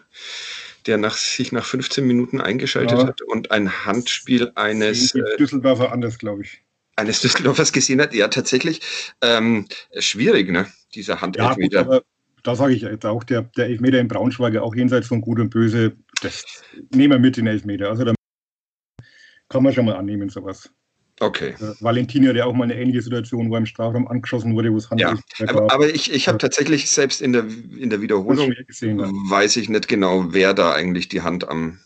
der 0.86 0.98
nach, 0.98 1.16
sich 1.16 1.52
nach 1.52 1.64
15 1.64 2.06
Minuten 2.06 2.40
eingeschaltet 2.40 2.98
ja. 2.98 3.06
hat 3.06 3.22
und 3.22 3.50
ein 3.50 3.84
Handspiel 3.86 4.52
eines. 4.54 5.14
Äh, 5.14 5.36
Düsseldorfer 5.38 5.92
anders, 5.92 6.18
glaube 6.18 6.42
ich. 6.42 6.62
Eines 6.96 7.20
Düsseldorfers 7.20 7.72
gesehen 7.72 8.00
hat, 8.00 8.12
ja, 8.12 8.28
tatsächlich. 8.28 8.80
Ähm, 9.22 9.66
schwierig, 9.98 10.50
ne? 10.50 10.66
dieser 10.94 11.20
Handelfmeter. 11.20 11.80
Ja, 11.80 11.98
gut, 11.98 12.04
da 12.42 12.54
sage 12.54 12.74
ich 12.74 12.82
jetzt 12.82 13.06
auch, 13.06 13.24
der, 13.24 13.42
der 13.56 13.66
Elfmeter 13.66 13.98
in 13.98 14.08
Braunschweig, 14.08 14.56
auch 14.56 14.74
jenseits 14.74 15.08
von 15.08 15.20
Gut 15.20 15.38
und 15.38 15.50
Böse, 15.50 15.96
das 16.22 16.44
nehmen 16.94 17.12
wir 17.12 17.18
mit 17.18 17.36
den 17.36 17.46
Elfmeter. 17.46 17.88
Also 17.88 18.04
da 18.04 18.14
kann 19.48 19.62
man 19.62 19.72
schon 19.72 19.84
mal 19.84 19.96
annehmen, 19.96 20.28
sowas. 20.28 20.70
Okay. 21.22 21.54
Äh, 21.60 21.74
Valentini 21.80 22.26
hat 22.26 22.36
ja 22.36 22.46
auch 22.46 22.52
mal 22.52 22.64
eine 22.64 22.74
ähnliche 22.74 23.00
Situation, 23.00 23.48
wo 23.48 23.54
er 23.54 23.58
im 23.58 23.66
Strafraum 23.66 24.08
angeschossen 24.08 24.56
wurde, 24.56 24.72
wo 24.72 24.76
es 24.76 24.90
Hand 24.90 25.00
ja, 25.00 25.16
aber, 25.46 25.72
aber, 25.72 25.88
ich, 25.88 26.12
ich 26.12 26.26
habe 26.26 26.38
tatsächlich 26.38 26.90
selbst 26.90 27.22
in 27.22 27.32
der, 27.32 27.44
in 27.78 27.90
der 27.90 28.00
Wiederholung 28.02 28.52
gesehen, 28.66 28.98
weiß 28.98 29.56
ich 29.56 29.68
nicht 29.68 29.86
genau, 29.86 30.32
wer 30.32 30.52
da 30.52 30.72
eigentlich 30.72 31.08
die 31.08 31.22
Hand 31.22 31.48
am, 31.48 31.78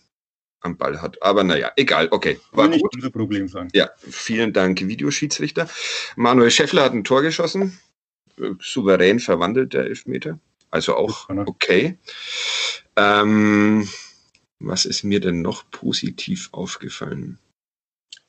am 0.61 0.79
Ball 0.79 1.03
hat. 1.03 1.23
Aber 1.23 1.45
naja, 1.45 1.71
egal, 1.77 2.09
okay. 2.13 2.41
War 2.53 2.69
nicht 2.69 2.81
gut. 2.81 2.95
unser 2.95 3.11
Problem 3.11 3.47
sein. 3.47 3.69
Ja, 3.75 3.91
vielen 3.99 4.55
Dank, 4.55 4.81
Videoschiedsrichter. 4.81 5.69
Manuel 6.17 6.51
Scheffler 6.51 6.85
hat 6.85 6.95
ein 6.95 7.05
Tor 7.05 7.21
geschossen. 7.21 7.79
Souverän 8.61 9.21
verwandelt, 9.21 9.75
der 9.75 9.85
Elfmeter. 9.85 10.39
Also 10.71 10.97
auch 10.97 11.29
okay. 11.29 11.99
Ähm, 12.97 13.87
was 14.61 14.87
ist 14.87 15.05
mir 15.05 15.21
denn 15.21 15.43
noch 15.43 15.71
positiv 15.71 16.49
aufgefallen? 16.53 17.39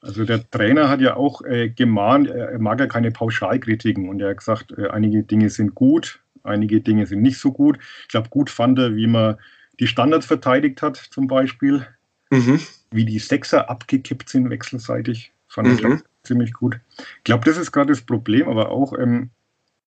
Also 0.02 0.26
der 0.26 0.50
Trainer 0.50 0.90
hat 0.90 1.02
ja 1.02 1.16
auch 1.16 1.42
äh, 1.42 1.70
gemahnt, 1.70 2.30
er 2.30 2.60
mag 2.60 2.80
ja 2.80 2.88
keine 2.88 3.12
Pauschalkritiken 3.12 4.10
und 4.10 4.22
er 4.22 4.30
hat 4.30 4.38
gesagt, 4.38 4.72
äh, 4.78 4.88
einige 4.90 5.24
Dinge 5.24 5.50
sind 5.50 5.76
gut, 5.76 6.22
einige 6.44 6.82
Dinge 6.82 7.06
sind 7.08 7.22
nicht 7.22 7.40
so 7.40 7.52
gut. 7.52 7.80
Ich 8.04 8.10
glaube, 8.10 8.30
gut 8.30 8.50
fand 8.50 8.80
er, 8.80 8.96
wie 8.96 9.08
man 9.08 9.38
die 9.80 9.88
Standards 9.88 10.26
verteidigt 10.26 10.82
hat 10.82 10.98
zum 10.98 11.28
Beispiel, 11.28 11.86
mhm. 12.30 12.60
wie 12.92 13.06
die 13.06 13.20
Sechser 13.20 13.70
abgekippt 13.70 14.30
sind 14.30 14.50
wechselseitig, 14.50 15.32
fand 15.48 15.68
mhm. 15.68 15.94
ich 15.94 16.04
ziemlich 16.24 16.54
gut. 16.54 16.80
Ich 17.18 17.24
glaube, 17.24 17.46
das 17.46 17.58
ist 17.58 17.72
gerade 17.72 17.92
das 17.92 18.02
Problem, 18.02 18.48
aber 18.48 18.70
auch 18.70 18.98
ähm, 18.98 19.30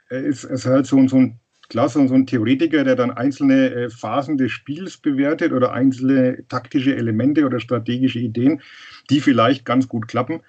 ist, 0.08 0.44
er 0.44 0.50
ist 0.50 0.66
halt 0.66 0.86
so, 0.86 1.06
so 1.08 1.16
ein 1.16 1.38
klar, 1.70 1.88
so 1.88 2.00
ein 2.00 2.26
Theoretiker, 2.26 2.84
der 2.84 2.96
dann 2.96 3.10
einzelne 3.10 3.70
äh, 3.70 3.90
Phasen 3.90 4.36
des 4.36 4.52
Spiels 4.52 4.98
bewertet 4.98 5.52
oder 5.52 5.72
einzelne 5.72 6.44
taktische 6.48 6.94
Elemente 6.94 7.46
oder 7.46 7.60
strategische 7.60 8.18
Ideen, 8.18 8.60
die 9.08 9.20
vielleicht 9.20 9.64
ganz 9.64 9.88
gut 9.88 10.08
klappen. 10.08 10.42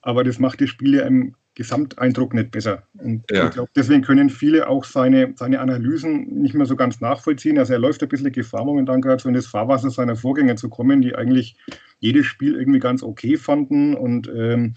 Aber 0.00 0.24
das 0.24 0.38
macht 0.38 0.60
das 0.60 0.70
Spiel 0.70 0.94
ja 0.94 1.02
im 1.02 1.34
Gesamteindruck 1.54 2.32
nicht 2.32 2.50
besser. 2.50 2.84
Und 2.94 3.24
ja. 3.30 3.46
ich 3.46 3.50
glaube, 3.50 3.70
deswegen 3.76 4.02
können 4.02 4.30
viele 4.30 4.68
auch 4.68 4.84
seine, 4.84 5.34
seine 5.36 5.60
Analysen 5.60 6.40
nicht 6.40 6.54
mehr 6.54 6.64
so 6.64 6.76
ganz 6.76 7.00
nachvollziehen. 7.00 7.58
Also 7.58 7.74
er 7.74 7.78
läuft 7.78 8.02
ein 8.02 8.08
bisschen 8.08 8.32
Gefahr 8.32 8.64
momentan 8.64 9.02
gerade 9.02 9.22
so 9.22 9.28
in 9.28 9.34
das 9.34 9.46
Fahrwasser 9.46 9.90
seiner 9.90 10.16
Vorgänger 10.16 10.56
zu 10.56 10.70
kommen, 10.70 11.02
die 11.02 11.14
eigentlich 11.14 11.56
jedes 11.98 12.24
Spiel 12.24 12.54
irgendwie 12.54 12.78
ganz 12.78 13.02
okay 13.02 13.36
fanden 13.36 13.94
und 13.94 14.30
ähm, 14.34 14.74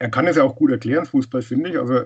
er 0.00 0.10
kann 0.10 0.26
es 0.26 0.36
ja 0.36 0.44
auch 0.44 0.56
gut 0.56 0.70
erklären, 0.70 1.04
Fußball, 1.04 1.42
finde 1.42 1.70
ich. 1.70 1.78
Also 1.78 2.04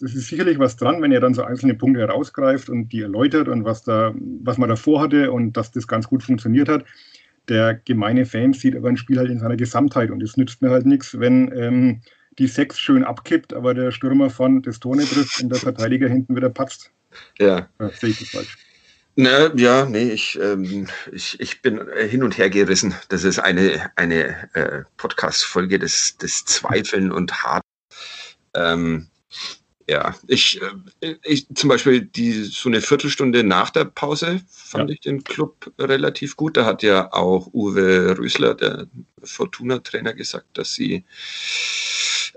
das 0.00 0.14
ist 0.14 0.28
sicherlich 0.28 0.58
was 0.58 0.76
dran, 0.76 1.02
wenn 1.02 1.12
er 1.12 1.20
dann 1.20 1.34
so 1.34 1.42
einzelne 1.42 1.74
Punkte 1.74 2.00
herausgreift 2.00 2.70
und 2.70 2.88
die 2.88 3.02
erläutert 3.02 3.48
und 3.48 3.66
was, 3.66 3.82
da, 3.82 4.14
was 4.42 4.56
man 4.56 4.70
davor 4.70 5.02
hatte 5.02 5.30
und 5.30 5.52
dass 5.52 5.70
das 5.70 5.86
ganz 5.86 6.08
gut 6.08 6.22
funktioniert 6.22 6.70
hat. 6.70 6.86
Der 7.50 7.74
gemeine 7.74 8.24
Fan 8.24 8.54
sieht 8.54 8.74
aber 8.74 8.88
ein 8.88 8.96
Spiel 8.96 9.18
halt 9.18 9.28
in 9.30 9.40
seiner 9.40 9.58
Gesamtheit 9.58 10.10
und 10.10 10.22
es 10.22 10.38
nützt 10.38 10.62
mir 10.62 10.70
halt 10.70 10.86
nichts, 10.86 11.20
wenn 11.20 11.52
ähm, 11.54 12.00
die 12.38 12.46
Sechs 12.46 12.80
schön 12.80 13.04
abkippt, 13.04 13.52
aber 13.52 13.74
der 13.74 13.90
Stürmer 13.90 14.30
von 14.30 14.62
das 14.62 14.80
nicht 14.82 15.12
trifft 15.12 15.42
und 15.42 15.50
der 15.50 15.58
Verteidiger 15.58 16.08
hinten 16.08 16.34
wieder 16.34 16.48
patzt. 16.48 16.92
Ja. 17.38 17.68
ja 17.78 17.90
sehe 17.90 18.08
ich 18.08 18.20
das 18.20 18.28
falsch. 18.30 18.56
Ne, 19.16 19.52
ja, 19.56 19.86
nee, 19.86 20.10
ich, 20.10 20.38
ähm, 20.40 20.88
ich, 21.12 21.38
ich 21.38 21.62
bin 21.62 21.80
hin 22.08 22.24
und 22.24 22.36
her 22.36 22.50
gerissen. 22.50 22.94
Das 23.08 23.22
ist 23.22 23.38
eine, 23.38 23.90
eine 23.94 24.52
äh, 24.54 24.82
Podcast-Folge 24.96 25.78
des, 25.78 26.16
des 26.18 26.44
Zweifeln 26.44 27.12
und 27.12 27.44
Hart. 27.44 27.62
Ähm, 28.54 29.08
ja, 29.88 30.14
ich, 30.26 30.60
äh, 31.00 31.14
ich 31.22 31.46
zum 31.54 31.68
Beispiel 31.68 32.00
die 32.00 32.32
so 32.44 32.68
eine 32.68 32.80
Viertelstunde 32.80 33.44
nach 33.44 33.70
der 33.70 33.84
Pause 33.84 34.40
fand 34.48 34.88
ja. 34.88 34.94
ich 34.94 35.00
den 35.00 35.22
Club 35.22 35.72
relativ 35.78 36.36
gut. 36.36 36.56
Da 36.56 36.64
hat 36.64 36.82
ja 36.82 37.12
auch 37.12 37.52
Uwe 37.52 38.16
Rösler, 38.18 38.54
der 38.54 38.86
Fortuna-Trainer, 39.22 40.14
gesagt, 40.14 40.58
dass 40.58 40.72
sie 40.72 41.04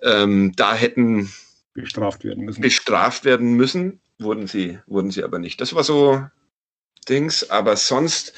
ähm, 0.04 0.52
da 0.56 0.76
hätten 0.76 1.32
bestraft 1.74 2.24
werden 2.24 2.44
müssen. 2.44 2.62
Bestraft 2.62 3.24
werden 3.24 3.54
müssen, 3.54 4.02
wurden 4.20 4.48
sie, 4.48 4.80
wurden 4.86 5.12
sie 5.12 5.24
aber 5.24 5.40
nicht. 5.40 5.62
Das 5.62 5.74
war 5.74 5.84
so 5.84 6.22
Dings, 7.10 7.50
aber 7.50 7.76
sonst 7.76 8.34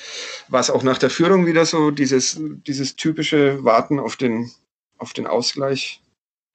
war 0.48 0.60
es 0.60 0.70
auch 0.70 0.84
nach 0.84 0.98
der 0.98 1.10
Führung 1.10 1.46
wieder 1.46 1.66
so 1.66 1.92
dieses, 1.92 2.38
dieses 2.40 2.96
typische 2.96 3.64
Warten 3.64 4.00
auf 4.00 4.16
den, 4.16 4.52
auf 4.98 5.14
den 5.14 5.28
Ausgleich. 5.28 6.02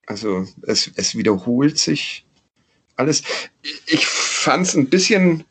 Also 0.07 0.47
es, 0.63 0.91
es 0.97 1.17
wiederholt 1.17 1.79
sich 1.79 2.27
alles. 2.97 3.23
Ich 3.87 4.07
fand 4.07 4.67
es 4.67 4.75
ein 4.75 4.89
bisschen, 4.89 5.45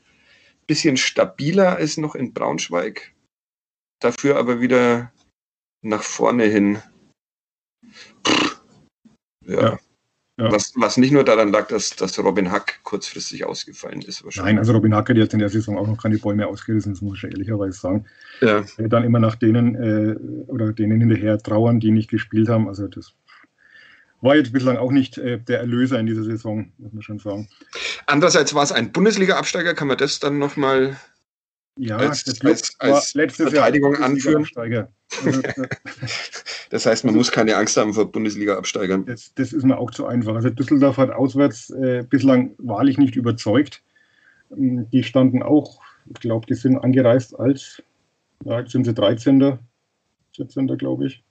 bisschen 0.68 0.98
stabiler 0.98 1.76
als 1.76 1.98
noch 1.98 2.16
in 2.16 2.34
Braunschweig. 2.34 3.14
Dafür 4.00 4.38
aber 4.38 4.62
wieder 4.62 5.12
nach 5.82 6.04
vorne 6.04 6.46
hin. 6.46 6.82
Pff, 8.26 8.62
ja. 9.46 9.62
ja. 9.62 9.80
Ja. 10.38 10.52
Was, 10.52 10.74
was 10.76 10.98
nicht 10.98 11.12
nur 11.12 11.24
daran 11.24 11.52
lag, 11.52 11.68
dass, 11.68 11.92
dass 11.92 12.18
Robin 12.18 12.52
Hack 12.52 12.80
kurzfristig 12.82 13.46
ausgefallen 13.46 14.02
ist. 14.02 14.24
Nein, 14.36 14.58
also 14.58 14.74
Robin 14.74 14.96
Hack 14.96 15.10
hat 15.10 15.18
jetzt 15.18 15.34
in 15.34 15.40
der 15.40 15.50
Saison 15.50 15.78
auch 15.78 15.86
noch 15.86 16.02
keine 16.02 16.18
Bäume 16.18 16.48
ausgerissen, 16.48 16.94
das 16.94 17.02
muss 17.02 17.20
ich 17.20 17.26
ehrlicherweise 17.26 17.80
sagen. 17.80 18.06
Ja. 18.42 18.64
Dann 18.80 19.04
immer 19.04 19.20
nach 19.20 19.36
denen 19.36 19.76
äh, 19.76 20.16
oder 20.48 20.74
denen 20.74 21.00
hinterher 21.02 21.38
trauern, 21.38 21.80
die 21.80 21.92
nicht 21.92 22.10
gespielt 22.10 22.50
haben. 22.50 22.68
Also 22.68 22.88
das 22.88 23.14
war 24.22 24.36
jetzt 24.36 24.54
bislang 24.54 24.78
auch 24.78 24.92
nicht 24.92 25.20
äh, 25.20 25.38
der 25.38 25.60
Erlöser 25.60 26.00
in 26.00 26.08
dieser 26.08 26.24
Saison, 26.24 26.72
muss 26.80 26.94
man 26.94 27.04
schon 27.04 27.20
sagen. 27.20 27.48
Andererseits 28.08 28.56
war 28.56 28.64
es 28.64 28.72
ein 28.72 28.92
Bundesliga-Absteiger, 28.92 29.76
kann 29.76 29.88
man 29.88 29.98
das 29.98 30.20
dann 30.20 30.40
nochmal 30.40 30.98
ja, 31.78 31.98
als, 31.98 32.24
das 32.24 32.42
als, 32.42 32.76
als 32.80 33.14
letztes 33.14 33.50
Verteidigung 33.50 33.94
Jahr 33.94 34.04
anführen. 34.04 34.48
das 36.70 36.86
heißt, 36.86 37.06
man 37.06 37.16
muss 37.16 37.32
keine 37.32 37.56
Angst 37.56 37.78
haben 37.78 37.94
vor 37.94 38.12
Bundesliga-Absteigern. 38.12 39.06
Das, 39.06 39.34
das, 39.36 39.54
ist 39.54 39.64
mir 39.64 39.78
auch 39.78 39.92
zu 39.92 40.06
einfach. 40.06 40.36
Also 40.36 40.50
Düsseldorf 40.50 40.98
hat 40.98 41.12
auswärts 41.12 41.70
äh, 41.72 42.04
bislang 42.08 42.54
wahrlich 42.58 42.98
nicht 42.98 43.16
überzeugt. 43.16 43.82
Ähm, 44.52 44.88
die 44.92 45.04
standen 45.04 45.42
auch, 45.42 45.82
ich 46.08 46.20
glaube, 46.20 46.46
die 46.48 46.56
sind 46.56 46.78
angereist 46.78 47.40
als, 47.40 47.82
ja, 48.46 48.60
jetzt 48.60 48.72
sind 48.72 48.86
sie 48.86 48.94
13. 48.94 49.58
14. 50.36 50.68
glaube 50.78 51.08
ich. 51.08 51.24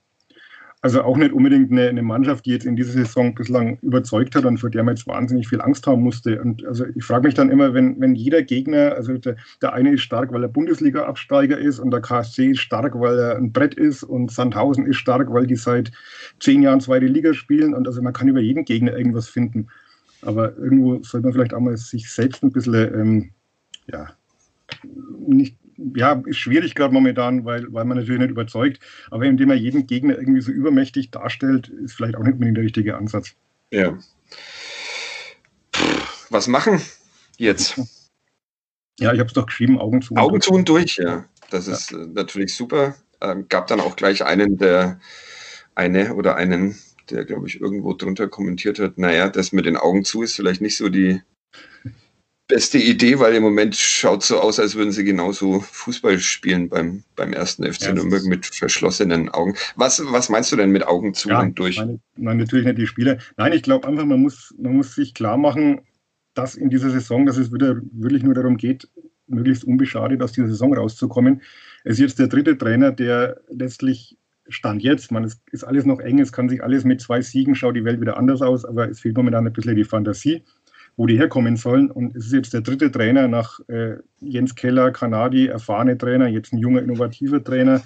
Also 0.83 1.01
auch 1.01 1.15
nicht 1.15 1.31
unbedingt 1.31 1.71
eine, 1.71 1.87
eine, 1.87 2.01
Mannschaft, 2.01 2.45
die 2.45 2.51
jetzt 2.51 2.65
in 2.65 2.75
dieser 2.75 2.91
Saison 2.91 3.33
bislang 3.33 3.77
überzeugt 3.81 4.35
hat 4.35 4.43
und 4.43 4.57
vor 4.57 4.69
der 4.69 4.83
man 4.83 4.97
jetzt 4.97 5.07
wahnsinnig 5.07 5.47
viel 5.47 5.61
Angst 5.61 5.87
haben 5.87 6.03
musste. 6.03 6.41
Und 6.41 6.65
also 6.65 6.83
ich 6.93 7.05
frage 7.05 7.25
mich 7.25 7.35
dann 7.35 7.49
immer, 7.49 7.73
wenn, 7.73 8.01
wenn 8.01 8.15
jeder 8.15 8.41
Gegner, 8.41 8.93
also 8.93 9.17
der, 9.17 9.37
der 9.61 9.71
eine 9.71 9.93
ist 9.93 10.01
stark, 10.01 10.33
weil 10.33 10.43
er 10.43 10.49
Bundesliga-Absteiger 10.49 11.57
ist 11.57 11.79
und 11.79 11.91
der 11.91 12.01
KSC 12.01 12.51
ist 12.51 12.59
stark, 12.59 12.99
weil 12.99 13.17
er 13.17 13.37
ein 13.37 13.53
Brett 13.53 13.75
ist 13.75 14.03
und 14.03 14.29
Sandhausen 14.29 14.85
ist 14.85 14.97
stark, 14.97 15.31
weil 15.31 15.47
die 15.47 15.55
seit 15.55 15.93
zehn 16.41 16.61
Jahren 16.61 16.81
zweite 16.81 17.05
Liga 17.05 17.33
spielen 17.33 17.73
und 17.73 17.87
also 17.87 18.01
man 18.01 18.11
kann 18.11 18.27
über 18.27 18.41
jeden 18.41 18.65
Gegner 18.65 18.97
irgendwas 18.97 19.29
finden. 19.29 19.67
Aber 20.21 20.57
irgendwo 20.57 21.01
sollte 21.01 21.27
man 21.27 21.33
vielleicht 21.33 21.53
auch 21.53 21.61
mal 21.61 21.77
sich 21.77 22.11
selbst 22.11 22.43
ein 22.43 22.51
bisschen 22.51 22.73
ähm, 22.73 23.29
ja, 23.89 24.09
nicht 25.27 25.55
ja, 25.95 26.21
ist 26.25 26.37
schwierig 26.37 26.75
gerade 26.75 26.93
momentan, 26.93 27.45
weil, 27.45 27.71
weil 27.73 27.85
man 27.85 27.97
natürlich 27.97 28.21
nicht 28.21 28.31
überzeugt. 28.31 28.79
Aber 29.11 29.25
indem 29.25 29.49
man 29.49 29.57
jeden 29.57 29.87
Gegner 29.87 30.17
irgendwie 30.17 30.41
so 30.41 30.51
übermächtig 30.51 31.11
darstellt, 31.11 31.69
ist 31.69 31.93
vielleicht 31.93 32.15
auch 32.15 32.23
nicht 32.23 32.33
unbedingt 32.33 32.57
der 32.57 32.63
richtige 32.63 32.97
Ansatz. 32.97 33.35
Ja. 33.71 33.97
Was 36.29 36.47
machen 36.47 36.81
jetzt? 37.37 37.79
Ja, 38.99 39.13
ich 39.13 39.19
habe 39.19 39.27
es 39.27 39.33
doch 39.33 39.47
geschrieben, 39.47 39.79
Augen 39.79 40.01
zu. 40.01 40.15
Augen 40.15 40.41
zu 40.41 40.51
und 40.51 40.69
durch, 40.69 40.97
ja. 40.97 41.25
Das 41.49 41.67
ist 41.67 41.91
ja. 41.91 41.99
Äh, 41.99 42.07
natürlich 42.07 42.55
super. 42.55 42.95
Ähm, 43.21 43.47
gab 43.49 43.67
dann 43.67 43.79
auch 43.79 43.95
gleich 43.95 44.23
einen, 44.23 44.57
der 44.57 44.99
eine 45.75 46.13
oder 46.15 46.35
einen, 46.35 46.75
der, 47.09 47.25
glaube 47.25 47.47
ich, 47.47 47.59
irgendwo 47.59 47.93
drunter 47.93 48.27
kommentiert 48.27 48.79
hat, 48.79 48.97
naja, 48.97 49.29
das 49.29 49.51
mit 49.51 49.65
den 49.65 49.77
Augen 49.77 50.03
zu 50.03 50.21
ist 50.21 50.35
vielleicht 50.35 50.61
nicht 50.61 50.77
so 50.77 50.89
die 50.89 51.21
beste 52.53 52.77
Idee, 52.77 53.17
weil 53.17 53.33
im 53.33 53.41
Moment 53.41 53.75
schaut 53.75 54.21
so 54.21 54.39
aus, 54.39 54.59
als 54.59 54.75
würden 54.75 54.91
sie 54.91 55.03
genauso 55.03 55.61
Fußball 55.61 56.19
spielen 56.19 56.69
beim, 56.69 57.03
beim 57.15 57.33
ersten 57.33 57.65
FC 57.65 57.85
ja, 57.85 57.93
Nürnberg 57.93 58.23
mit 58.25 58.45
verschlossenen 58.45 59.29
Augen. 59.29 59.55
Was, 59.75 60.03
was 60.11 60.29
meinst 60.29 60.51
du 60.51 60.55
denn 60.55 60.69
mit 60.69 60.85
Augen 60.85 61.15
zu 61.15 61.29
ja, 61.29 61.41
und 61.41 61.57
durch? 61.57 61.77
Meine, 61.77 61.99
nein, 62.15 62.37
natürlich 62.37 62.65
nicht 62.65 62.77
die 62.77 62.85
Spieler. 62.85 63.17
Nein, 63.37 63.53
ich 63.53 63.63
glaube 63.63 63.87
einfach, 63.87 64.05
man 64.05 64.21
muss, 64.21 64.53
man 64.59 64.75
muss 64.75 64.93
sich 64.93 65.15
klar 65.15 65.37
machen, 65.37 65.81
dass 66.35 66.53
in 66.53 66.69
dieser 66.69 66.91
Saison, 66.91 67.25
dass 67.25 67.37
es 67.37 67.51
wieder 67.51 67.81
wirklich 67.91 68.21
nur 68.21 68.35
darum 68.35 68.57
geht, 68.57 68.87
möglichst 69.25 69.63
unbeschadet 69.63 70.21
aus 70.21 70.33
dieser 70.33 70.47
Saison 70.47 70.75
rauszukommen. 70.75 71.41
Es 71.83 71.93
ist 71.93 72.01
jetzt 72.01 72.19
der 72.19 72.27
dritte 72.27 72.55
Trainer, 72.55 72.91
der 72.91 73.41
letztlich 73.49 74.15
Stand 74.47 74.83
jetzt, 74.83 75.11
man, 75.11 75.23
es 75.23 75.41
ist 75.51 75.63
alles 75.63 75.85
noch 75.85 76.01
eng, 76.01 76.19
es 76.19 76.31
kann 76.31 76.49
sich 76.49 76.61
alles 76.61 76.83
mit 76.83 77.01
zwei 77.01 77.21
Siegen, 77.21 77.55
schaut 77.55 77.75
die 77.75 77.85
Welt 77.85 77.99
wieder 77.99 78.17
anders 78.17 78.43
aus, 78.43 78.63
aber 78.63 78.89
es 78.89 78.99
fehlt 78.99 79.15
momentan 79.15 79.47
ein 79.47 79.53
bisschen 79.53 79.75
die 79.75 79.85
Fantasie 79.85 80.43
wo 80.95 81.07
die 81.07 81.17
herkommen 81.17 81.57
sollen. 81.57 81.89
Und 81.89 82.15
es 82.15 82.27
ist 82.27 82.33
jetzt 82.33 82.53
der 82.53 82.61
dritte 82.61 82.91
Trainer 82.91 83.27
nach 83.27 83.59
äh, 83.67 83.97
Jens 84.19 84.55
Keller, 84.55 84.91
Kanadi, 84.91 85.47
erfahrene 85.47 85.97
Trainer, 85.97 86.27
jetzt 86.27 86.53
ein 86.53 86.59
junger, 86.59 86.81
innovativer 86.81 87.43
Trainer. 87.43 87.81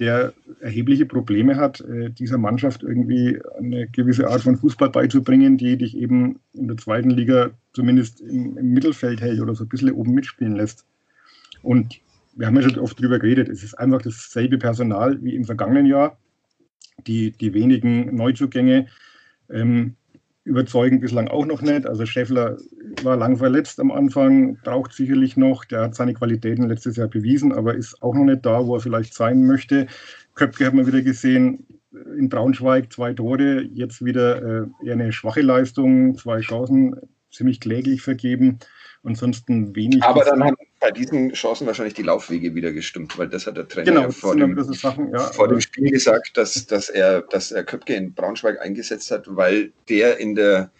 der 0.00 0.32
erhebliche 0.60 1.04
Probleme 1.04 1.56
hat, 1.56 1.82
äh, 1.82 2.10
dieser 2.10 2.38
Mannschaft 2.38 2.82
irgendwie 2.82 3.38
eine 3.58 3.86
gewisse 3.86 4.28
Art 4.28 4.40
von 4.40 4.56
Fußball 4.56 4.88
beizubringen, 4.88 5.58
die 5.58 5.76
dich 5.76 5.94
eben 5.94 6.40
in 6.54 6.68
der 6.68 6.78
zweiten 6.78 7.10
Liga 7.10 7.50
zumindest 7.74 8.22
im, 8.22 8.56
im 8.56 8.72
Mittelfeld 8.72 9.20
hält 9.20 9.40
oder 9.40 9.54
so 9.54 9.64
ein 9.64 9.68
bisschen 9.68 9.92
oben 9.92 10.14
mitspielen 10.14 10.56
lässt. 10.56 10.86
Und 11.62 12.00
wir 12.34 12.46
haben 12.46 12.56
ja 12.56 12.62
schon 12.62 12.78
oft 12.78 12.98
darüber 12.98 13.18
geredet, 13.18 13.50
es 13.50 13.62
ist 13.62 13.74
einfach 13.74 14.00
dasselbe 14.00 14.56
Personal 14.56 15.22
wie 15.22 15.34
im 15.34 15.44
vergangenen 15.44 15.84
Jahr. 15.84 16.18
Die, 17.06 17.32
die 17.32 17.52
wenigen 17.52 18.14
Neuzugänge 18.14 18.86
ähm, 19.50 19.96
überzeugen 20.44 21.00
bislang 21.00 21.28
auch 21.28 21.46
noch 21.46 21.62
nicht. 21.62 21.86
Also 21.86 22.06
Scheffler 22.06 22.56
war 23.02 23.16
lang 23.16 23.36
verletzt 23.36 23.78
am 23.80 23.90
Anfang, 23.90 24.56
braucht 24.64 24.92
sicherlich 24.92 25.36
noch. 25.36 25.64
Der 25.64 25.82
hat 25.82 25.94
seine 25.94 26.14
Qualitäten 26.14 26.68
letztes 26.68 26.96
Jahr 26.96 27.08
bewiesen, 27.08 27.52
aber 27.52 27.74
ist 27.74 28.02
auch 28.02 28.14
noch 28.14 28.24
nicht 28.24 28.46
da, 28.46 28.66
wo 28.66 28.76
er 28.76 28.80
vielleicht 28.80 29.14
sein 29.14 29.44
möchte. 29.44 29.86
Köpke 30.34 30.66
hat 30.66 30.74
man 30.74 30.86
wieder 30.86 31.02
gesehen, 31.02 31.66
in 32.16 32.28
Braunschweig 32.28 32.92
zwei 32.92 33.12
Tore, 33.12 33.62
jetzt 33.62 34.04
wieder 34.04 34.62
äh, 34.62 34.66
eher 34.84 34.94
eine 34.94 35.12
schwache 35.12 35.42
Leistung, 35.42 36.16
zwei 36.16 36.40
Chancen, 36.40 36.96
ziemlich 37.30 37.60
kläglich 37.60 38.02
vergeben. 38.02 38.58
Ansonsten 39.02 39.74
wenig. 39.74 40.02
Aber 40.02 40.24
dann 40.24 40.44
haben 40.44 40.56
bei 40.80 40.90
diesen 40.90 41.32
Chancen 41.34 41.66
wahrscheinlich 41.66 41.94
die 41.94 42.02
Laufwege 42.02 42.54
wieder 42.54 42.72
gestimmt, 42.72 43.16
weil 43.18 43.28
das 43.28 43.46
hat 43.46 43.56
der 43.56 43.68
Trainer 43.68 43.84
genau, 43.84 44.10
vor, 44.10 44.34
dem, 44.34 44.60
Sachen, 44.72 45.12
ja, 45.12 45.20
vor 45.20 45.46
dem 45.46 45.60
Spiel 45.60 45.90
gesagt, 45.90 46.36
dass, 46.36 46.66
dass, 46.66 46.88
er, 46.88 47.20
dass 47.20 47.52
er 47.52 47.64
Köpke 47.64 47.94
in 47.94 48.14
Braunschweig 48.14 48.60
eingesetzt 48.60 49.10
hat, 49.10 49.24
weil 49.28 49.72
der 49.90 50.18
in 50.18 50.34
der, 50.34 50.70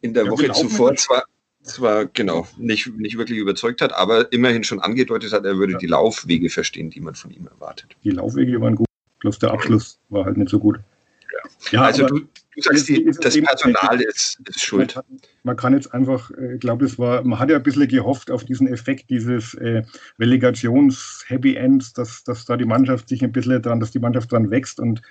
in 0.00 0.14
der 0.14 0.30
Woche 0.30 0.52
zuvor 0.52 0.94
zwar, 0.94 1.24
zwar 1.62 2.06
genau 2.06 2.46
nicht, 2.56 2.96
nicht 2.96 3.18
wirklich 3.18 3.38
überzeugt 3.38 3.82
hat, 3.82 3.92
aber 3.92 4.32
immerhin 4.32 4.62
schon 4.62 4.80
angedeutet 4.80 5.32
hat, 5.32 5.44
er 5.44 5.56
würde 5.56 5.72
ja. 5.74 5.78
die 5.78 5.86
Laufwege 5.86 6.48
verstehen, 6.48 6.90
die 6.90 7.00
man 7.00 7.16
von 7.16 7.32
ihm 7.32 7.48
erwartet. 7.48 7.96
Die 8.04 8.10
Laufwege 8.10 8.60
waren 8.60 8.76
gut, 8.76 8.86
bloß 9.18 9.40
der 9.40 9.50
Abschluss 9.50 9.98
war 10.10 10.26
halt 10.26 10.36
nicht 10.36 10.50
so 10.50 10.60
gut. 10.60 10.78
Ja, 11.70 11.82
also 11.82 12.06
du, 12.06 12.20
du 12.20 12.62
sagst, 12.62 12.88
die, 12.88 13.04
das 13.04 13.18
Personal 13.18 14.00
ist, 14.00 14.40
ist 14.46 14.62
schuld. 14.62 14.94
Man 14.96 15.04
kann, 15.04 15.20
man 15.42 15.56
kann, 15.56 15.72
jetzt 15.74 15.94
einfach, 15.94 16.30
äh, 16.32 16.54
ich 16.54 16.60
glaube, 16.60 16.84
es 16.84 16.98
war, 16.98 17.22
man 17.22 17.38
hat 17.38 17.50
ja 17.50 17.56
ein 17.56 17.62
bisschen 17.62 17.88
gehofft 17.88 18.30
auf 18.30 18.44
diesen 18.44 18.66
Effekt 18.66 19.10
dieses 19.10 19.54
äh, 19.54 19.82
Relegations-Happy 20.18 21.56
Ends, 21.56 21.92
dass, 21.92 22.24
dass 22.24 22.44
da 22.44 22.56
die 22.56 22.64
Mannschaft 22.64 23.08
sich 23.08 23.22
ein 23.22 23.32
bisschen 23.32 23.60
dran, 23.62 23.80
dass 23.80 23.90
die 23.90 23.98
Mannschaft 23.98 24.32
dran 24.32 24.50
wächst 24.50 24.80
und 24.80 25.02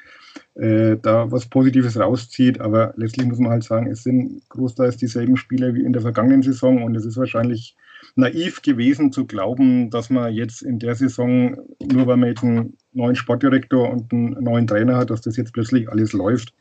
äh, 0.55 0.97
da 1.01 1.31
was 1.31 1.47
Positives 1.47 1.97
rauszieht. 1.97 2.59
Aber 2.61 2.93
letztlich 2.97 3.27
muss 3.27 3.39
man 3.39 3.51
halt 3.51 3.63
sagen, 3.63 3.87
es 3.87 4.03
sind 4.03 4.41
großteils 4.49 4.97
dieselben 4.97 5.37
Spieler 5.37 5.73
wie 5.73 5.83
in 5.83 5.93
der 5.93 6.01
vergangenen 6.01 6.43
Saison 6.43 6.83
und 6.83 6.95
es 6.95 7.05
ist 7.05 7.17
wahrscheinlich 7.17 7.75
naiv 8.19 8.61
gewesen 8.61 9.11
zu 9.11 9.25
glauben, 9.25 9.89
dass 9.89 10.09
man 10.09 10.33
jetzt 10.33 10.61
in 10.61 10.79
der 10.79 10.95
Saison, 10.95 11.57
nur 11.81 12.07
weil 12.07 12.17
man 12.17 12.29
jetzt 12.29 12.43
einen 12.43 12.77
neuen 12.91 13.15
Sportdirektor 13.15 13.89
und 13.89 14.11
einen 14.11 14.43
neuen 14.43 14.67
Trainer 14.67 14.97
hat, 14.97 15.09
dass 15.09 15.21
das 15.21 15.37
jetzt 15.37 15.53
plötzlich 15.53 15.89
alles 15.89 16.13
läuft. 16.13 16.53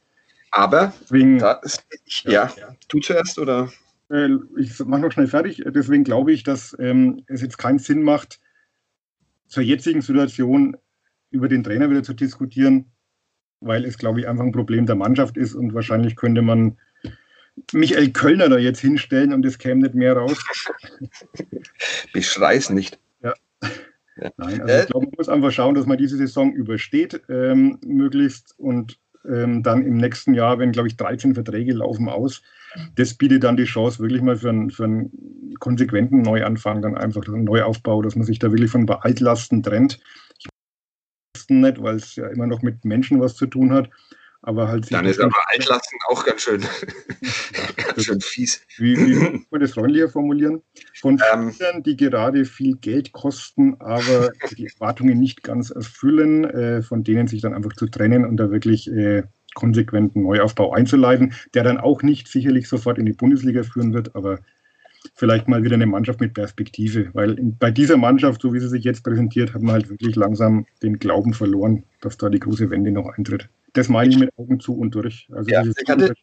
Aber, 0.51 0.93
deswegen, 1.03 1.41
ist, 1.63 1.85
ja, 2.25 2.51
ja, 2.57 2.75
du 2.89 3.01
zuerst 3.01 3.39
oder? 3.39 3.71
Äh, 4.11 4.31
ich 4.57 4.79
mache 4.81 5.03
noch 5.03 5.13
schnell 5.13 5.27
fertig. 5.27 5.63
Deswegen 5.67 6.05
glaube 6.05 6.33
ich, 6.33 6.43
dass 6.43 6.75
ähm, 6.79 7.23
es 7.27 7.43
jetzt 7.43 7.59
keinen 7.59 7.79
Sinn 7.79 8.03
macht, 8.03 8.41
zur 9.47 9.63
jetzigen 9.63 10.01
Situation 10.01 10.77
über 11.31 11.49
den 11.49 11.65
Trainer 11.65 11.91
wieder 11.91 12.03
zu 12.03 12.15
diskutieren, 12.15 12.93
weil 13.61 13.85
es, 13.85 13.99
glaube 13.99 14.21
ich, 14.21 14.29
einfach 14.29 14.45
ein 14.45 14.53
Problem 14.53 14.87
der 14.87 14.97
Mannschaft 14.97 15.37
ist 15.37 15.55
und 15.55 15.75
wahrscheinlich 15.75 16.17
könnte 16.17 16.43
man 16.43 16.79
Michael 17.73 18.11
Kölner 18.11 18.49
da 18.49 18.59
jetzt 18.59 18.81
hinstellen 18.81 19.33
und 19.33 19.45
es 19.45 19.59
käme 19.59 19.83
nicht 19.83 19.95
mehr 19.95 20.17
raus. 20.17 20.39
Beschrei's 22.13 22.71
nicht. 22.71 22.99
Ja. 23.23 23.35
Nein, 24.37 24.61
also 24.63 24.83
ich 24.83 24.87
glaube, 24.87 25.07
man 25.07 25.15
muss 25.17 25.29
einfach 25.29 25.53
schauen, 25.53 25.75
dass 25.75 25.87
man 25.87 25.99
diese 25.99 26.17
Saison 26.17 26.53
übersteht, 26.53 27.23
ähm, 27.29 27.79
möglichst 27.85 28.55
und 28.59 28.99
ähm, 29.29 29.63
dann 29.63 29.85
im 29.85 29.97
nächsten 29.97 30.35
Jahr, 30.35 30.59
wenn, 30.59 30.73
glaube 30.73 30.89
ich, 30.89 30.97
13 30.97 31.35
Verträge 31.35 31.73
laufen 31.73 32.09
aus, 32.09 32.43
das 32.95 33.15
bietet 33.15 33.45
dann 33.45 33.57
die 33.57 33.65
Chance 33.65 33.99
wirklich 34.01 34.23
mal 34.23 34.37
für 34.37 34.51
einen, 34.51 34.71
für 34.71 34.85
einen 34.85 35.11
konsequenten 35.59 36.23
Neuanfang, 36.23 36.83
dann 36.83 36.97
einfach 36.97 37.27
einen 37.27 37.45
Neuaufbau, 37.45 38.03
dass 38.03 38.17
man 38.17 38.27
sich 38.27 38.39
da 38.39 38.51
wirklich 38.51 38.71
von 38.71 38.83
ein 38.83 38.87
paar 38.87 39.05
Altlasten 39.05 39.63
trennt. 39.63 40.01
Ich 40.39 40.47
weiß 41.35 41.47
nicht, 41.51 41.83
weil 41.83 41.97
es 41.97 42.17
ja 42.17 42.29
immer 42.29 42.47
noch 42.47 42.63
mit 42.63 42.85
Menschen 42.85 43.21
was 43.21 43.35
zu 43.35 43.47
tun 43.47 43.73
hat. 43.73 43.91
Aber 44.43 44.69
halt 44.69 44.91
Dann 44.93 45.05
ist 45.05 45.21
aber 45.21 45.35
Altlasten 45.49 45.99
auch 46.09 46.25
ganz 46.25 46.43
schön, 46.43 46.61
ganz 47.77 48.05
schön 48.05 48.21
fies. 48.21 48.63
Wie, 48.77 48.97
wie 48.97 49.19
kann 49.19 49.47
man 49.51 49.61
das 49.61 49.73
freundlicher 49.73 50.09
formulieren? 50.09 50.63
Von 51.01 51.21
ähm, 51.33 51.53
Spielern, 51.53 51.83
die 51.83 51.97
gerade 51.97 52.45
viel 52.45 52.77
Geld 52.77 53.13
kosten, 53.13 53.77
aber 53.81 54.31
die 54.57 54.67
Erwartungen 54.67 55.19
nicht 55.19 55.43
ganz 55.43 55.71
erfüllen, 55.71 56.45
äh, 56.45 56.83
von 56.83 57.03
denen 57.03 57.27
sich 57.27 57.43
dann 57.43 57.53
einfach 57.53 57.73
zu 57.73 57.87
trennen 57.87 58.25
und 58.25 58.37
da 58.37 58.51
wirklich 58.51 58.89
äh, 58.91 59.25
konsequenten 59.55 60.23
Neuaufbau 60.23 60.73
einzuleiten, 60.73 61.35
der 61.55 61.65
dann 61.65 61.79
auch 61.79 62.03
nicht 62.03 62.29
sicherlich 62.29 62.69
sofort 62.69 62.99
in 62.99 63.07
die 63.07 63.13
Bundesliga 63.13 63.65
führen 63.65 63.93
wird, 63.93 64.15
aber 64.15 64.39
vielleicht 65.15 65.49
mal 65.49 65.65
wieder 65.65 65.75
eine 65.75 65.87
Mannschaft 65.87 66.21
mit 66.21 66.35
Perspektive, 66.35 67.11
weil 67.13 67.39
in, 67.39 67.57
bei 67.57 67.71
dieser 67.71 67.97
Mannschaft, 67.97 68.41
so 68.41 68.53
wie 68.53 68.61
sie 68.61 68.69
sich 68.69 68.85
jetzt 68.85 69.03
präsentiert, 69.03 69.55
hat 69.55 69.63
man 69.63 69.75
halt 69.75 69.91
wirklich 69.91 70.15
langsam 70.15 70.67
den 70.83 70.99
Glauben 70.99 71.35
verloren, 71.35 71.85
dass 72.01 72.17
da 72.19 72.29
die 72.29 72.41
große 72.41 72.71
Wende 72.71 72.93
noch 72.93 73.09
eintritt. 73.17 73.49
Das 73.73 73.89
meine 73.89 74.11
ich 74.11 74.19
mit 74.19 74.31
Augen 74.37 74.61
zu 74.61 74.77
und 74.77 74.95
durch. 74.95 75.29
Also 75.33 75.51
ja, 75.51 75.63
ich, 75.63 75.89
hatte, 75.89 76.15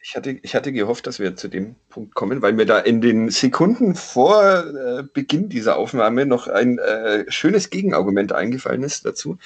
ich, 0.00 0.16
hatte, 0.16 0.38
ich 0.42 0.54
hatte 0.54 0.72
gehofft, 0.72 1.06
dass 1.06 1.18
wir 1.18 1.36
zu 1.36 1.48
dem 1.48 1.76
Punkt 1.88 2.14
kommen, 2.14 2.42
weil 2.42 2.52
mir 2.52 2.66
da 2.66 2.78
in 2.78 3.00
den 3.00 3.30
Sekunden 3.30 3.94
vor 3.94 4.64
äh, 4.64 5.02
Beginn 5.02 5.48
dieser 5.48 5.76
Aufnahme 5.76 6.26
noch 6.26 6.48
ein 6.48 6.78
äh, 6.78 7.24
schönes 7.30 7.70
Gegenargument 7.70 8.32
eingefallen 8.32 8.82
ist 8.82 9.06
dazu. 9.06 9.38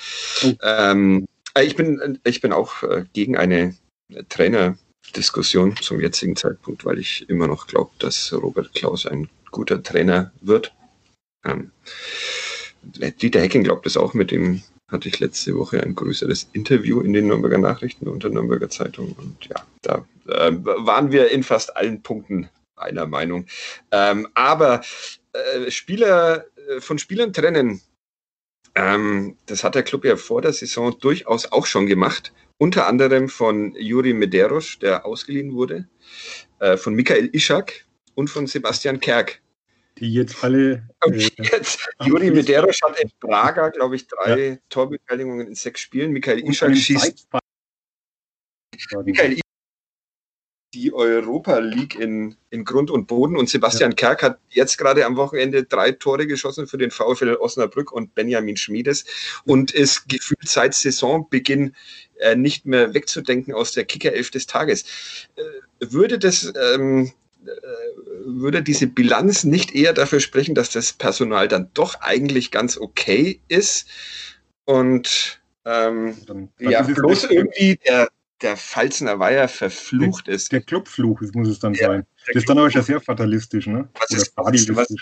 Oh. 0.45 0.53
Ähm, 0.63 1.29
äh, 1.55 1.65
ich, 1.65 1.77
bin, 1.77 2.19
ich 2.25 2.41
bin 2.41 2.53
auch 2.53 2.83
äh, 2.83 3.05
gegen 3.13 3.37
eine 3.37 3.75
Trainerdiskussion 4.29 5.77
zum 5.77 6.01
jetzigen 6.01 6.37
Zeitpunkt, 6.37 6.85
weil 6.85 6.99
ich 6.99 7.29
immer 7.29 7.47
noch 7.47 7.67
glaube, 7.67 7.93
dass 7.99 8.33
Robert 8.33 8.75
Klaus 8.75 9.07
ein 9.07 9.29
guter 9.51 9.83
Trainer 9.83 10.33
wird. 10.41 10.75
Ähm, 11.45 11.71
Dieter 13.21 13.41
Hecking 13.41 13.65
glaubt 13.65 13.87
es 13.87 13.97
auch 13.97 14.15
mit 14.15 14.31
dem 14.31 14.63
hatte 14.89 15.09
ich 15.09 15.19
letzte 15.19 15.57
Woche 15.57 15.83
ein 15.83 15.95
größeres 15.95 16.49
Interview 16.53 17.01
in 17.01 17.13
den 17.13 17.27
Nürnberger 17.27 17.59
Nachrichten 17.59 18.07
und 18.09 18.23
der 18.23 18.31
Nürnberger 18.31 18.69
Zeitung. 18.69 19.15
Und 19.19 19.47
ja, 19.47 19.67
da 19.83 20.07
äh, 20.29 20.53
waren 20.53 21.11
wir 21.11 21.31
in 21.31 21.43
fast 21.43 21.77
allen 21.77 22.03
Punkten 22.03 22.49
einer 22.77 23.07
Meinung. 23.07 23.47
Ähm, 23.91 24.29
aber 24.35 24.83
äh, 25.33 25.71
Spieler 25.71 26.45
äh, 26.69 26.81
von 26.81 26.99
Spielern 26.99 27.33
trennen, 27.33 27.81
ähm, 28.75 29.37
das 29.47 29.65
hat 29.65 29.75
der 29.75 29.83
Club 29.83 30.05
ja 30.05 30.17
vor 30.17 30.43
der 30.43 30.53
Saison 30.53 30.97
durchaus 30.99 31.51
auch 31.51 31.67
schon 31.67 31.87
gemacht. 31.87 32.33
Unter 32.59 32.87
anderem 32.87 33.29
von 33.29 33.75
Juri 33.75 34.13
Medeiros, 34.13 34.79
der 34.79 35.05
ausgeliehen 35.05 35.55
wurde, 35.55 35.89
äh, 36.61 36.77
von 36.77 36.95
Michael 36.95 37.29
Ischak 37.33 37.85
und 38.15 38.29
von 38.29 38.47
Sebastian 38.47 39.01
Kerk, 39.01 39.41
die 39.99 40.13
jetzt 40.13 40.43
alle. 40.43 40.89
Äh, 41.03 41.29
jetzt, 41.39 41.89
Juri 42.05 42.31
Medeiros 42.31 42.81
hat 42.83 42.99
in 43.01 43.11
Braga, 43.21 43.71
glaube 43.71 43.97
ich, 43.97 44.07
drei 44.07 44.49
ja. 44.49 44.57
Torbeteiligungen 44.69 45.49
in 45.49 45.55
sechs 45.55 45.81
Spielen. 45.81 46.13
Michael 46.13 46.47
Ischak 46.49 46.77
schießt. 46.77 47.29
Michael 49.05 49.41
die 50.77 50.93
Europa 50.93 51.59
League 51.59 51.95
in, 51.95 52.37
in 52.51 52.65
Grund 52.65 52.91
und 52.91 53.07
Boden 53.07 53.39
und 53.39 53.49
Sebastian 53.49 53.93
ja. 53.93 53.97
Kerk 53.97 54.23
hat 54.23 54.39
jetzt 54.51 54.77
gerade 54.77 55.07
am 55.07 55.17
Wochenende 55.17 55.65
drei 55.65 55.93
Tore 55.93 56.27
geschossen 56.27 56.67
für 56.67 56.77
den 56.77 56.91
VfL 56.91 57.37
Osnabrück 57.41 57.93
und 57.93 58.15
Benjamin 58.15 58.59
Schmiedes 58.59 59.07
und 59.47 59.71
ist 59.71 60.07
gefühlt 60.09 60.47
seit 60.47 60.75
Saisonbeginn 60.75 61.75
äh, 62.19 62.37
nicht 62.37 62.67
mehr 62.67 62.93
wegzudenken 62.93 63.55
aus 63.55 63.73
der 63.73 63.87
Kickerelf 63.87 64.31
des 64.31 64.47
Tages. 64.47 64.85
Äh, 65.37 65.43
würde 65.81 66.19
das 66.19 66.53
ähm, 66.75 67.13
würde 68.25 68.63
diese 68.63 68.87
Bilanz 68.87 69.45
nicht 69.45 69.75
eher 69.75 69.93
dafür 69.93 70.21
sprechen, 70.21 70.55
dass 70.55 70.71
das 70.71 70.93
Personal 70.93 71.49
dann 71.49 71.71
doch 71.75 72.01
eigentlich 72.01 72.51
ganz 72.51 72.79
okay 72.79 73.41
ist 73.49 73.89
und 74.65 75.41
ähm, 75.65 76.17
dann, 76.27 76.49
dann 76.59 76.71
ja, 76.71 76.83
bloß 76.83 77.25
irgendwie 77.25 77.79
der, 77.87 78.09
der 78.43 78.57
Pfalzner 78.57 79.19
Weiher 79.19 79.49
verflucht 79.49 80.27
der, 80.27 80.35
ist. 80.35 80.53
Der 80.53 80.61
Clubfluch 80.61 81.21
muss 81.33 81.49
es 81.49 81.59
dann 81.59 81.75
ja, 81.75 81.89
sein. 81.89 82.07
Das 82.27 82.37
ist 82.37 82.49
dann 82.49 82.59
aber 82.59 82.71
schon 82.71 82.83
sehr 82.83 83.01
fatalistisch, 83.01 83.67
ne? 83.67 83.89
Was 83.95 84.11
Oder 84.11 84.21
ist, 84.21 84.35
fatalistisch. 84.35 84.77
Was, 84.77 84.95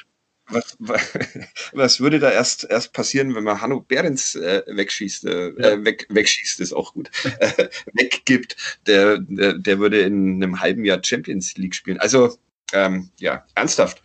was, 0.48 0.76
was, 1.72 2.00
würde 2.00 2.18
da 2.18 2.30
erst, 2.30 2.64
erst 2.68 2.92
passieren, 2.92 3.34
wenn 3.34 3.44
man 3.44 3.60
Hanno 3.60 3.80
Behrens 3.80 4.34
äh, 4.34 4.62
wegschießt? 4.66 5.24
Äh, 5.24 5.52
ja. 5.58 5.70
Äh, 5.70 5.84
weg, 5.84 6.06
wegschießt 6.10 6.60
ist 6.60 6.72
auch 6.72 6.92
gut. 6.92 7.10
Äh, 7.40 7.68
weggibt, 7.92 8.56
der, 8.86 9.18
der, 9.18 9.54
der, 9.54 9.78
würde 9.78 10.00
in 10.00 10.42
einem 10.42 10.60
halben 10.60 10.84
Jahr 10.84 11.02
Champions 11.02 11.56
League 11.56 11.74
spielen. 11.74 11.98
Also, 11.98 12.38
ähm, 12.72 13.10
ja, 13.18 13.46
ernsthaft. 13.54 14.02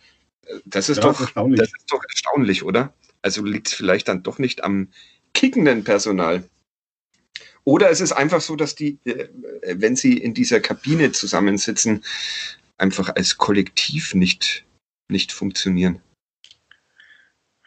Das 0.64 0.88
ist, 0.88 0.98
ja, 0.98 1.04
doch, 1.04 1.20
erstaunlich. 1.20 1.60
das 1.60 1.68
ist 1.68 1.92
doch 1.92 2.02
erstaunlich, 2.08 2.64
oder? 2.64 2.92
Also 3.22 3.44
liegt 3.44 3.68
es 3.68 3.74
vielleicht 3.74 4.08
dann 4.08 4.22
doch 4.22 4.38
nicht 4.38 4.64
am 4.64 4.88
kickenden 5.34 5.84
Personal. 5.84 6.44
Oder 7.64 7.90
es 7.90 8.00
ist 8.00 8.12
einfach 8.12 8.40
so, 8.40 8.56
dass 8.56 8.74
die, 8.74 8.98
äh, 9.04 9.28
wenn 9.62 9.94
sie 9.94 10.16
in 10.16 10.34
dieser 10.34 10.60
Kabine 10.60 11.12
zusammensitzen, 11.12 12.02
einfach 12.78 13.14
als 13.14 13.36
Kollektiv 13.36 14.14
nicht, 14.14 14.64
nicht 15.08 15.32
funktionieren. 15.32 16.00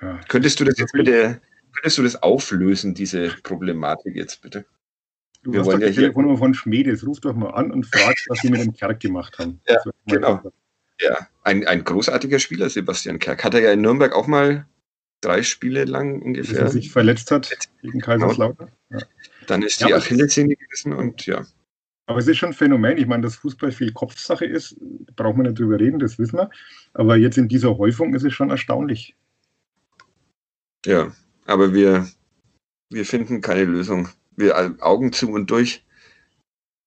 Ja. 0.04 0.20
Könntest 0.28 0.60
du 0.60 0.66
das 0.66 0.78
jetzt 0.78 0.92
bitte 0.92 1.40
könntest 1.74 1.98
du 1.98 2.04
das 2.04 2.22
auflösen, 2.22 2.94
diese 2.94 3.30
Problematik 3.44 4.16
jetzt 4.16 4.42
bitte? 4.42 4.66
Du 5.42 5.52
Wir 5.52 5.60
hast 5.60 5.68
wollen 5.68 5.82
doch 5.82 5.88
die 5.88 5.94
ja 5.94 6.02
Telefonnummer 6.02 6.38
von 6.38 6.54
Schmedes. 6.54 7.06
Ruf 7.06 7.20
doch 7.20 7.36
mal 7.36 7.50
an 7.50 7.72
und 7.72 7.86
frag, 7.86 8.16
was 8.30 8.40
sie 8.40 8.50
mit 8.50 8.62
dem 8.62 8.74
Kerk 8.74 9.02
gemacht 9.02 9.38
haben. 9.40 9.60
Ja, 9.68 9.78
genau. 10.06 10.42
Ja, 11.02 11.28
ein, 11.44 11.68
ein 11.68 11.84
großartiger 11.84 12.40
Spieler, 12.40 12.70
Sebastian 12.70 13.20
Kerk. 13.20 13.44
Hat 13.44 13.54
er 13.54 13.62
ja 13.62 13.72
in 13.74 13.82
Nürnberg 13.82 14.14
auch 14.14 14.28
mal 14.28 14.66
drei 15.20 15.44
Spiele 15.44 15.84
lang 15.84 16.22
ungefähr. 16.22 16.54
Bis 16.54 16.62
er 16.62 16.70
sich 16.70 16.92
verletzt 16.92 17.32
hat 17.32 17.50
gegen 17.82 18.00
Kaiserslautern. 18.00 18.72
Ja. 18.90 19.00
Dann 19.48 19.64
ist 19.64 19.82
die 19.82 19.90
ja, 19.90 19.98
Achillessehne 19.98 20.56
gewesen 20.56 20.94
und 20.94 21.26
ja. 21.26 21.46
Aber 22.06 22.20
es 22.20 22.28
ist 22.28 22.38
schon 22.38 22.50
ein 22.50 22.54
Phänomen. 22.54 22.98
Ich 22.98 23.08
meine, 23.08 23.24
dass 23.24 23.36
Fußball 23.38 23.72
viel 23.72 23.92
Kopfsache 23.92 24.46
ist, 24.46 24.78
braucht 25.16 25.36
man 25.36 25.48
nicht 25.48 25.60
drüber 25.60 25.80
reden, 25.80 26.00
das 26.00 26.20
wissen 26.20 26.38
wir. 26.38 26.50
Aber 26.94 27.18
jetzt 27.18 27.38
in 27.38 27.48
dieser 27.48 27.78
Häufung 27.78 28.14
ist 28.14 28.24
es 28.24 28.34
schon 28.34 28.50
erstaunlich. 28.50 29.16
Ja, 30.86 31.12
aber 31.46 31.74
wir, 31.74 32.08
wir 32.90 33.06
finden 33.06 33.42
keine 33.42 33.66
Lösung. 33.66 34.10
Wir 34.36 34.76
Augen 34.82 35.14
zu 35.14 35.32
und 35.32 35.50
durch. 35.52 35.84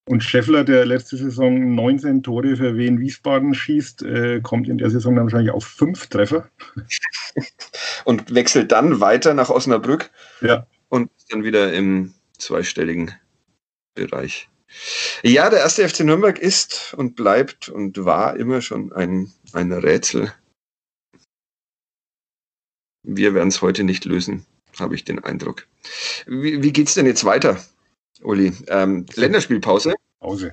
Und 0.07 0.23
Scheffler, 0.23 0.63
der 0.63 0.85
letzte 0.85 1.17
Saison 1.17 1.75
19 1.75 2.23
Tore 2.23 2.55
für 2.55 2.77
Wien 2.77 2.99
Wiesbaden 2.99 3.53
schießt, 3.53 4.03
äh, 4.03 4.39
kommt 4.41 4.69
in 4.69 4.77
der 4.77 4.89
Saison 4.89 5.15
dann 5.15 5.25
wahrscheinlich 5.25 5.51
auf 5.51 5.65
fünf 5.65 6.07
Treffer. 6.07 6.49
und 8.05 8.33
wechselt 8.33 8.71
dann 8.71 9.01
weiter 9.01 9.33
nach 9.33 9.49
Osnabrück. 9.49 10.09
Ja. 10.39 10.65
Und 10.87 11.11
dann 11.29 11.43
wieder 11.43 11.73
im 11.73 12.13
zweistelligen 12.37 13.11
Bereich. 13.95 14.47
Ja, 15.23 15.49
der 15.49 15.59
erste 15.59 15.87
FC 15.87 16.01
Nürnberg 16.01 16.39
ist 16.39 16.93
und 16.95 17.17
bleibt 17.17 17.67
und 17.67 18.05
war 18.05 18.37
immer 18.37 18.61
schon 18.61 18.93
ein, 18.93 19.31
ein 19.51 19.73
Rätsel. 19.73 20.31
Wir 23.09 23.33
werden 23.33 23.47
es 23.47 23.61
heute 23.61 23.85
nicht 23.85 24.03
lösen, 24.03 24.45
habe 24.77 24.93
ich 24.93 25.05
den 25.05 25.23
Eindruck. 25.23 25.65
Wie, 26.27 26.61
wie 26.61 26.73
geht 26.73 26.89
es 26.89 26.93
denn 26.93 27.05
jetzt 27.05 27.23
weiter, 27.23 27.57
Uli? 28.21 28.51
Ähm, 28.67 29.05
Länderspielpause? 29.15 29.93
Pause. 30.19 30.51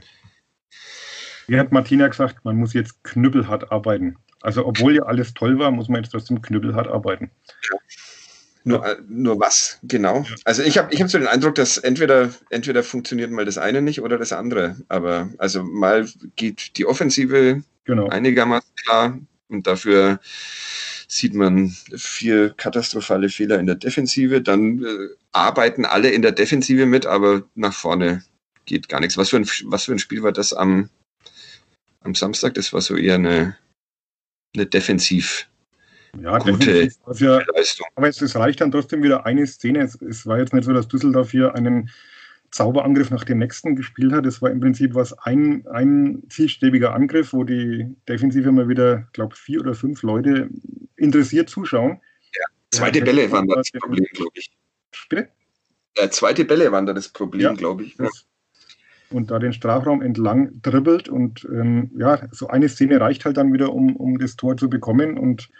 Wie 1.48 1.58
hat 1.58 1.72
Martina 1.72 2.06
gesagt, 2.06 2.44
man 2.44 2.56
muss 2.56 2.72
jetzt 2.72 3.02
knüppelhart 3.02 3.72
arbeiten. 3.72 4.16
Also 4.40 4.64
obwohl 4.66 4.94
ja 4.94 5.02
alles 5.02 5.34
toll 5.34 5.58
war, 5.58 5.72
muss 5.72 5.88
man 5.88 6.02
jetzt 6.02 6.12
trotzdem 6.12 6.42
knüppelhart 6.42 6.86
arbeiten. 6.86 7.32
Ja. 7.70 7.78
Nur, 8.62 8.98
nur 9.08 9.40
was, 9.40 9.80
genau. 9.82 10.20
Ja. 10.20 10.36
Also 10.44 10.62
ich 10.62 10.78
habe 10.78 10.94
ich 10.94 11.02
hab 11.02 11.10
so 11.10 11.18
den 11.18 11.26
Eindruck, 11.26 11.56
dass 11.56 11.76
entweder, 11.76 12.30
entweder 12.50 12.84
funktioniert 12.84 13.32
mal 13.32 13.44
das 13.44 13.58
eine 13.58 13.82
nicht 13.82 14.00
oder 14.00 14.16
das 14.16 14.32
andere. 14.32 14.76
Aber 14.88 15.28
also 15.38 15.64
mal 15.64 16.08
geht 16.36 16.78
die 16.78 16.86
Offensive 16.86 17.62
genau. 17.84 18.08
einigermaßen 18.08 18.70
klar 18.76 19.18
und 19.48 19.66
dafür 19.66 20.20
sieht 21.14 21.34
man 21.34 21.70
vier 21.96 22.50
katastrophale 22.50 23.28
Fehler 23.28 23.60
in 23.60 23.66
der 23.66 23.76
Defensive. 23.76 24.42
Dann 24.42 24.82
äh, 24.82 25.08
arbeiten 25.32 25.84
alle 25.84 26.10
in 26.10 26.22
der 26.22 26.32
Defensive 26.32 26.86
mit, 26.86 27.06
aber 27.06 27.44
nach 27.54 27.72
vorne 27.72 28.24
geht 28.64 28.88
gar 28.88 29.00
nichts. 29.00 29.16
Was 29.16 29.30
für 29.30 29.36
ein, 29.36 29.48
was 29.66 29.84
für 29.84 29.92
ein 29.92 30.00
Spiel 30.00 30.22
war 30.22 30.32
das 30.32 30.52
am, 30.52 30.90
am 32.00 32.14
Samstag? 32.14 32.54
Das 32.54 32.72
war 32.72 32.80
so 32.80 32.96
eher 32.96 33.14
eine, 33.14 33.56
eine 34.54 34.66
Defensiv- 34.66 35.46
ja, 36.20 36.38
gute 36.38 36.88
ja, 37.18 37.42
Leistung. 37.54 37.86
Aber 37.96 38.08
es, 38.08 38.20
es, 38.22 38.36
reicht 38.36 38.60
dann 38.60 38.70
trotzdem 38.70 39.02
wieder 39.02 39.26
eine 39.26 39.46
Szene. 39.46 39.82
Es, 39.82 40.00
es, 40.00 40.26
war 40.26 40.38
jetzt 40.38 40.52
nicht 40.52 40.64
so, 40.64 40.72
dass 40.72 40.86
Düsseldorf 40.86 41.32
hier 41.32 41.54
einen 41.54 41.90
Zauberangriff 42.54 43.10
nach 43.10 43.24
dem 43.24 43.38
nächsten 43.38 43.74
gespielt 43.74 44.12
hat. 44.12 44.26
Es 44.26 44.40
war 44.40 44.48
im 44.48 44.60
Prinzip 44.60 44.94
was 44.94 45.12
ein, 45.18 45.66
ein 45.66 46.22
zielstrebiger 46.28 46.94
Angriff, 46.94 47.32
wo 47.32 47.42
die 47.42 47.96
Defensive 48.08 48.52
mal 48.52 48.68
wieder, 48.68 49.08
glaube 49.12 49.34
vier 49.34 49.60
oder 49.60 49.74
fünf 49.74 50.02
Leute 50.04 50.48
interessiert 50.94 51.50
zuschauen. 51.50 52.00
Ja, 52.32 52.44
zweite 52.70 53.00
ja, 53.00 53.04
Bälle 53.06 53.32
waren 53.32 53.48
da 53.48 53.56
das 53.56 53.72
Problem, 53.72 54.06
glaube 54.12 54.30
ich. 54.34 54.52
Bitte? 55.08 55.28
Ja, 55.98 56.08
zweite 56.10 56.44
Bälle 56.44 56.70
waren 56.70 56.86
da 56.86 56.92
das 56.92 57.08
Problem, 57.08 57.42
ja, 57.42 57.52
glaube 57.54 57.82
ich. 57.82 57.96
Das, 57.96 58.24
und 59.10 59.32
da 59.32 59.40
den 59.40 59.52
Strafraum 59.52 60.00
entlang 60.00 60.62
dribbelt 60.62 61.08
und 61.08 61.44
ähm, 61.50 61.90
ja, 61.98 62.28
so 62.30 62.46
eine 62.46 62.68
Szene 62.68 63.00
reicht 63.00 63.24
halt 63.24 63.36
dann 63.36 63.52
wieder, 63.52 63.72
um, 63.72 63.96
um 63.96 64.18
das 64.18 64.36
Tor 64.36 64.56
zu 64.56 64.70
bekommen 64.70 65.18
und 65.18 65.50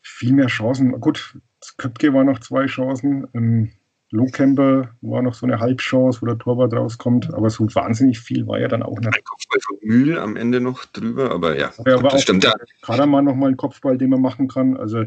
viel 0.00 0.32
mehr 0.32 0.46
Chancen. 0.46 0.98
Gut, 1.00 1.38
Köpke 1.76 2.14
war 2.14 2.24
noch 2.24 2.40
zwei 2.40 2.64
Chancen. 2.64 3.26
Ähm, 3.34 3.72
Lohkemper 4.14 4.90
war 5.02 5.22
noch 5.22 5.34
so 5.34 5.44
eine 5.44 5.58
Halbchance, 5.58 6.22
wo 6.22 6.26
der 6.26 6.38
Torwart 6.38 6.72
rauskommt, 6.72 7.34
aber 7.34 7.50
so 7.50 7.66
wahnsinnig 7.74 8.20
viel 8.20 8.46
war 8.46 8.60
ja 8.60 8.68
dann 8.68 8.82
auch 8.82 8.98
nicht. 8.98 9.08
Ein 9.08 9.24
Kopfball 9.24 9.60
von 9.60 9.76
Mühl 9.82 10.18
am 10.18 10.36
Ende 10.36 10.60
noch 10.60 10.84
drüber, 10.84 11.32
aber 11.32 11.58
ja, 11.58 11.72
aber 11.78 12.00
gut, 12.00 12.12
das 12.12 12.22
stimmt. 12.22 12.44
Ja. 12.44 12.54
Karaman 12.82 13.24
nochmal 13.24 13.50
ein 13.50 13.56
Kopfball, 13.56 13.98
den 13.98 14.10
man 14.10 14.20
machen 14.20 14.46
kann. 14.46 14.76
Also 14.76 15.04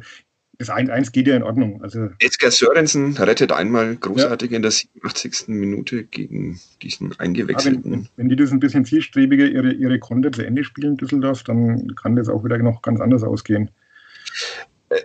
das 0.57 0.69
1-1 0.69 1.11
geht 1.13 1.27
ja 1.27 1.37
in 1.37 1.43
Ordnung. 1.43 1.81
Also 1.83 2.09
Edgar 2.19 2.51
Sörensen 2.51 3.15
rettet 3.15 3.53
einmal 3.53 3.95
großartig 3.95 4.51
ja. 4.51 4.57
in 4.57 4.61
der 4.61 4.71
87. 4.71 5.47
Minute 5.47 6.03
gegen 6.03 6.59
diesen 6.81 7.17
eingewechselten. 7.17 7.91
Ja, 7.91 7.97
wenn, 7.97 8.09
wenn, 8.17 8.29
die 8.29 8.35
das 8.35 8.51
ein 8.51 8.59
bisschen 8.59 8.83
zielstrebiger 8.83 9.45
ihre, 9.45 9.71
ihre 9.71 9.99
Konter 9.99 10.33
zu 10.33 10.45
Ende 10.45 10.65
spielen, 10.65 10.97
Düsseldorf, 10.97 11.43
dann 11.43 11.95
kann 11.95 12.17
das 12.17 12.27
auch 12.27 12.43
wieder 12.43 12.57
noch 12.57 12.81
ganz 12.81 12.99
anders 12.99 13.23
ausgehen 13.23 13.71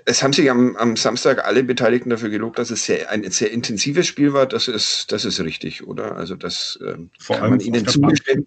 es 0.05 0.23
haben 0.23 0.33
sich 0.33 0.51
am, 0.51 0.77
am, 0.77 0.97
Samstag 0.97 1.45
alle 1.45 1.65
Beteiligten 1.65 2.11
dafür 2.11 2.29
gelobt, 2.29 2.59
dass 2.59 2.71
es 2.71 2.85
sehr, 2.85 3.11
ein 3.11 3.29
sehr 3.31 3.51
intensives 3.51 4.07
Spiel 4.07 4.33
war. 4.33 4.47
Das 4.47 4.69
ist, 4.69 5.11
das 5.11 5.25
ist 5.25 5.41
richtig, 5.41 5.87
oder? 5.87 6.17
Also 6.17 6.37
das 6.37 6.79
ähm, 6.87 7.11
Vor 7.19 7.39
kann 7.39 7.51
man 7.51 7.61
ihnen 7.61 7.87
zugestehen. 7.87 8.47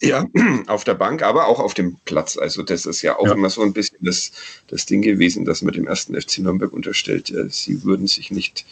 Ja, 0.00 0.26
auf 0.66 0.84
der 0.84 0.94
Bank, 0.94 1.22
aber 1.22 1.46
auch 1.46 1.60
auf 1.60 1.74
dem 1.74 1.98
Platz. 2.04 2.36
Also 2.38 2.62
das 2.62 2.86
ist 2.86 3.02
ja 3.02 3.18
auch 3.18 3.26
ja. 3.26 3.32
immer 3.34 3.50
so 3.50 3.62
ein 3.62 3.72
bisschen 3.72 3.98
das, 4.00 4.32
das 4.66 4.86
Ding 4.86 5.02
gewesen, 5.02 5.44
dass 5.44 5.62
man 5.62 5.74
dem 5.74 5.86
ersten 5.86 6.18
FC 6.20 6.38
Nürnberg 6.38 6.72
unterstellt, 6.72 7.30
äh, 7.30 7.48
sie 7.50 7.84
würden 7.84 8.06
sich 8.06 8.30
nicht, 8.30 8.64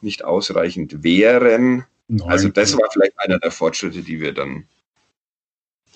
nicht 0.00 0.24
ausreichend 0.24 1.02
wehren. 1.02 1.84
Nein. 2.08 2.28
Also 2.28 2.48
das 2.48 2.76
war 2.76 2.88
vielleicht 2.92 3.18
einer 3.18 3.38
der 3.38 3.50
Fortschritte, 3.50 4.02
die 4.02 4.20
wir 4.20 4.32
dann 4.32 4.66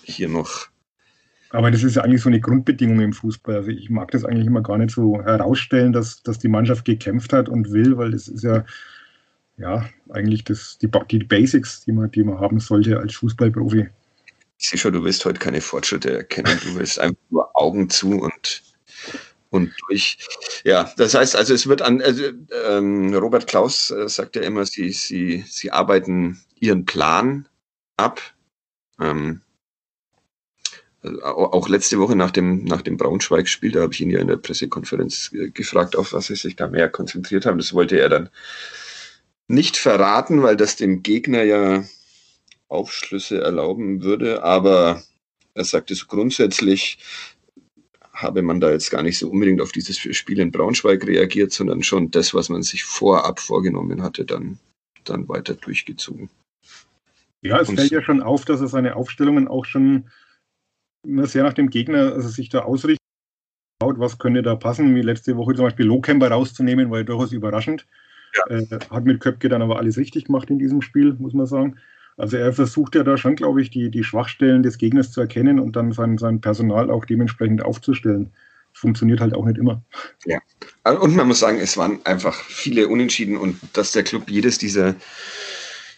hier 0.02 0.28
noch 0.28 0.68
aber 1.54 1.70
das 1.70 1.84
ist 1.84 1.94
ja 1.94 2.02
eigentlich 2.02 2.20
so 2.20 2.28
eine 2.28 2.40
Grundbedingung 2.40 3.00
im 3.00 3.12
Fußball. 3.12 3.54
Also 3.54 3.70
ich 3.70 3.88
mag 3.88 4.10
das 4.10 4.24
eigentlich 4.24 4.46
immer 4.46 4.60
gar 4.60 4.76
nicht 4.76 4.90
so 4.90 5.22
herausstellen, 5.22 5.92
dass, 5.92 6.20
dass 6.24 6.40
die 6.40 6.48
Mannschaft 6.48 6.84
gekämpft 6.84 7.32
hat 7.32 7.48
und 7.48 7.70
will, 7.70 7.96
weil 7.96 8.10
das 8.10 8.26
ist 8.26 8.42
ja, 8.42 8.64
ja 9.56 9.88
eigentlich 10.10 10.42
das, 10.42 10.78
die, 10.78 10.90
die 11.12 11.18
Basics, 11.20 11.84
die 11.84 11.92
man, 11.92 12.10
die 12.10 12.24
man 12.24 12.40
haben 12.40 12.58
sollte 12.58 12.98
als 12.98 13.14
Fußballprofi. 13.14 13.88
Ich 14.58 14.68
sehe 14.68 14.80
schon, 14.80 14.94
du 14.94 15.04
willst 15.04 15.24
heute 15.24 15.38
keine 15.38 15.60
Fortschritte 15.60 16.16
erkennen. 16.16 16.58
Du 16.64 16.74
willst 16.74 16.98
einfach 16.98 17.22
nur 17.30 17.48
Augen 17.54 17.88
zu 17.88 18.18
und, 18.18 18.62
und 19.50 19.72
durch. 19.86 20.18
Ja, 20.64 20.92
das 20.96 21.14
heißt 21.14 21.36
also, 21.36 21.54
es 21.54 21.68
wird 21.68 21.82
an, 21.82 22.02
also, 22.02 22.24
ähm, 22.68 23.14
Robert 23.14 23.46
Klaus 23.46 23.92
äh, 23.92 24.08
sagt 24.08 24.34
ja 24.34 24.42
immer, 24.42 24.66
sie, 24.66 24.90
sie, 24.90 25.44
sie 25.46 25.70
arbeiten 25.70 26.40
ihren 26.58 26.84
Plan 26.84 27.48
ab. 27.96 28.20
Ähm, 29.00 29.42
auch 31.22 31.68
letzte 31.68 31.98
Woche 31.98 32.16
nach 32.16 32.30
dem, 32.30 32.64
nach 32.64 32.82
dem 32.82 32.96
Braunschweig-Spiel, 32.96 33.72
da 33.72 33.82
habe 33.82 33.92
ich 33.92 34.00
ihn 34.00 34.10
ja 34.10 34.20
in 34.20 34.28
der 34.28 34.36
Pressekonferenz 34.36 35.30
gefragt, 35.52 35.96
auf 35.96 36.12
was 36.12 36.26
sie 36.26 36.36
sich 36.36 36.56
da 36.56 36.68
mehr 36.68 36.88
konzentriert 36.88 37.44
haben. 37.46 37.58
Das 37.58 37.74
wollte 37.74 37.98
er 37.98 38.08
dann 38.08 38.30
nicht 39.46 39.76
verraten, 39.76 40.42
weil 40.42 40.56
das 40.56 40.76
dem 40.76 41.02
Gegner 41.02 41.42
ja 41.42 41.84
Aufschlüsse 42.68 43.42
erlauben 43.42 44.02
würde. 44.02 44.42
Aber 44.42 45.02
er 45.54 45.64
sagte 45.64 45.94
so 45.94 46.06
grundsätzlich, 46.06 46.98
habe 48.12 48.42
man 48.42 48.60
da 48.60 48.70
jetzt 48.70 48.90
gar 48.90 49.02
nicht 49.02 49.18
so 49.18 49.28
unbedingt 49.28 49.60
auf 49.60 49.72
dieses 49.72 49.98
Spiel 49.98 50.38
in 50.38 50.52
Braunschweig 50.52 51.06
reagiert, 51.06 51.52
sondern 51.52 51.82
schon 51.82 52.10
das, 52.10 52.32
was 52.32 52.48
man 52.48 52.62
sich 52.62 52.84
vorab 52.84 53.40
vorgenommen 53.40 54.02
hatte, 54.02 54.24
dann, 54.24 54.58
dann 55.04 55.28
weiter 55.28 55.54
durchgezogen. 55.54 56.30
Ja, 57.42 57.60
es 57.60 57.68
Und 57.68 57.76
fällt 57.76 57.90
ja 57.90 58.02
schon 58.02 58.22
auf, 58.22 58.44
dass 58.44 58.60
er 58.60 58.68
seine 58.68 58.96
Aufstellungen 58.96 59.48
auch 59.48 59.66
schon 59.66 60.04
sehr 61.04 61.42
nach 61.42 61.52
dem 61.52 61.70
Gegner 61.70 62.12
also 62.12 62.28
sich 62.28 62.48
da 62.48 62.60
ausrichtet, 62.60 62.98
was 63.80 64.18
könnte 64.18 64.42
da 64.42 64.54
passen, 64.54 64.94
wie 64.94 65.02
letzte 65.02 65.36
Woche 65.36 65.54
zum 65.54 65.66
Beispiel 65.66 65.86
Lohkemper 65.86 66.30
rauszunehmen, 66.30 66.90
war 66.90 66.98
ja 66.98 67.04
durchaus 67.04 67.32
überraschend. 67.32 67.86
Ja. 68.34 68.56
Äh, 68.56 68.66
hat 68.90 69.04
mit 69.04 69.20
Köpke 69.20 69.48
dann 69.48 69.62
aber 69.62 69.78
alles 69.78 69.96
richtig 69.96 70.24
gemacht 70.24 70.50
in 70.50 70.58
diesem 70.58 70.82
Spiel, 70.82 71.14
muss 71.14 71.34
man 71.34 71.46
sagen. 71.46 71.76
Also 72.16 72.36
er 72.36 72.52
versucht 72.52 72.94
ja 72.94 73.02
da 73.02 73.16
schon, 73.16 73.36
glaube 73.36 73.60
ich, 73.60 73.70
die, 73.70 73.90
die 73.90 74.04
Schwachstellen 74.04 74.62
des 74.62 74.78
Gegners 74.78 75.10
zu 75.10 75.20
erkennen 75.20 75.58
und 75.58 75.76
dann 75.76 75.92
sein, 75.92 76.18
sein 76.18 76.40
Personal 76.40 76.90
auch 76.90 77.04
dementsprechend 77.04 77.62
aufzustellen. 77.62 78.32
Das 78.72 78.80
funktioniert 78.80 79.20
halt 79.20 79.34
auch 79.34 79.44
nicht 79.44 79.58
immer. 79.58 79.82
Ja, 80.24 80.40
und 81.00 81.16
man 81.16 81.28
muss 81.28 81.40
sagen, 81.40 81.58
es 81.58 81.76
waren 81.76 81.98
einfach 82.04 82.34
viele 82.34 82.88
Unentschieden 82.88 83.36
und 83.36 83.58
dass 83.72 83.92
der 83.92 84.04
Club 84.04 84.30
jedes 84.30 84.58
dieser, 84.58 84.94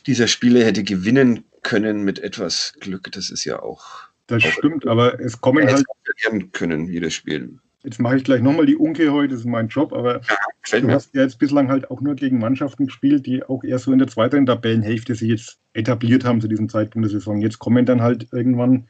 dieser 0.06 0.26
Spiele 0.26 0.64
hätte 0.64 0.84
gewinnen 0.84 1.44
können 1.62 2.04
mit 2.04 2.18
etwas 2.18 2.74
Glück, 2.80 3.10
das 3.12 3.30
ist 3.30 3.44
ja 3.44 3.62
auch 3.62 4.08
das 4.26 4.42
stimmt, 4.42 4.86
aber 4.86 5.20
es 5.20 5.40
kommen 5.40 5.66
halt. 5.66 5.84
Verlieren 6.04 6.52
können, 6.52 6.86
jedes 6.86 7.14
Spiel. 7.14 7.58
Jetzt 7.82 8.00
mache 8.00 8.16
ich 8.16 8.24
gleich 8.24 8.42
nochmal 8.42 8.66
die 8.66 8.74
Unke 8.74 9.12
heute, 9.12 9.28
das 9.34 9.40
ist 9.40 9.46
mein 9.46 9.68
Job, 9.68 9.92
aber 9.92 10.20
ja, 10.66 10.80
du 10.80 10.90
hast 10.90 11.14
ja 11.14 11.22
jetzt 11.22 11.38
bislang 11.38 11.68
halt 11.68 11.88
auch 11.88 12.00
nur 12.00 12.16
gegen 12.16 12.40
Mannschaften 12.40 12.86
gespielt, 12.86 13.26
die 13.26 13.44
auch 13.44 13.62
eher 13.62 13.78
so 13.78 13.92
in 13.92 14.00
der 14.00 14.08
zweiten 14.08 14.44
Tabellenhälfte 14.44 15.14
sich 15.14 15.28
jetzt 15.28 15.60
etabliert 15.72 16.24
haben 16.24 16.40
zu 16.40 16.48
diesem 16.48 16.68
Zeitpunkt 16.68 17.04
der 17.06 17.12
Saison. 17.12 17.40
Jetzt 17.40 17.60
kommen 17.60 17.86
dann 17.86 18.02
halt 18.02 18.26
irgendwann 18.32 18.88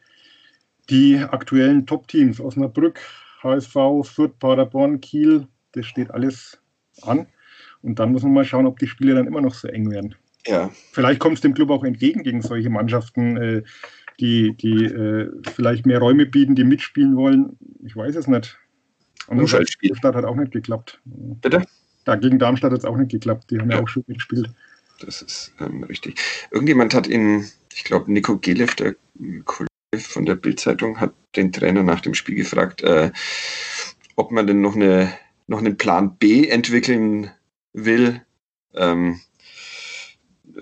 die 0.88 1.18
aktuellen 1.18 1.84
Top-Teams, 1.84 2.40
Osnabrück, 2.40 3.00
HSV, 3.42 3.74
Fürth, 4.02 4.38
Paderborn, 4.38 5.00
Kiel, 5.00 5.46
das 5.72 5.84
steht 5.84 6.10
alles 6.10 6.58
an. 7.02 7.26
Und 7.82 7.98
dann 7.98 8.12
muss 8.12 8.22
man 8.22 8.32
mal 8.32 8.44
schauen, 8.44 8.66
ob 8.66 8.78
die 8.78 8.86
Spiele 8.86 9.14
dann 9.14 9.26
immer 9.26 9.42
noch 9.42 9.54
so 9.54 9.68
eng 9.68 9.90
werden. 9.90 10.14
Ja. 10.46 10.70
Vielleicht 10.92 11.20
kommt 11.20 11.36
es 11.36 11.42
dem 11.42 11.54
Club 11.54 11.70
auch 11.70 11.84
entgegen 11.84 12.22
gegen 12.22 12.40
solche 12.40 12.70
Mannschaften, 12.70 13.36
äh, 13.36 13.62
die, 14.20 14.54
die 14.54 14.84
äh, 14.84 15.30
vielleicht 15.54 15.86
mehr 15.86 15.98
Räume 15.98 16.26
bieten, 16.26 16.54
die 16.54 16.64
mitspielen 16.64 17.16
wollen. 17.16 17.58
Ich 17.84 17.96
weiß 17.96 18.16
es 18.16 18.26
nicht. 18.26 18.58
Und 19.26 19.40
Umschaltspiel. 19.40 19.90
Darmstadt 19.90 20.14
hat 20.14 20.24
auch 20.24 20.36
nicht 20.36 20.52
geklappt. 20.52 21.00
Bitte? 21.04 21.64
Da 22.04 22.16
gegen 22.16 22.38
Darmstadt 22.38 22.72
hat 22.72 22.78
es 22.78 22.84
auch 22.84 22.96
nicht 22.96 23.10
geklappt. 23.10 23.50
Die 23.50 23.58
haben 23.58 23.70
ja, 23.70 23.76
ja 23.76 23.82
auch 23.82 23.88
schon 23.88 24.04
mitgespielt. 24.06 24.50
Das 25.00 25.22
ist 25.22 25.52
ähm, 25.60 25.82
richtig. 25.84 26.16
Irgendjemand 26.50 26.94
hat 26.94 27.06
in, 27.06 27.46
ich 27.74 27.84
glaube, 27.84 28.10
Nico 28.10 28.38
Gelev, 28.38 28.74
der 28.76 28.94
Kollege 29.44 29.68
von 29.98 30.24
der 30.24 30.36
Bildzeitung, 30.36 31.00
hat 31.00 31.12
den 31.34 31.52
Trainer 31.52 31.82
nach 31.82 32.00
dem 32.00 32.14
Spiel 32.14 32.36
gefragt, 32.36 32.82
äh, 32.82 33.10
ob 34.14 34.30
man 34.30 34.46
denn 34.46 34.60
noch, 34.60 34.76
eine, 34.76 35.12
noch 35.46 35.58
einen 35.58 35.76
Plan 35.76 36.16
B 36.16 36.48
entwickeln 36.48 37.30
will. 37.72 38.22
Ähm, 38.74 39.20
äh, 40.54 40.60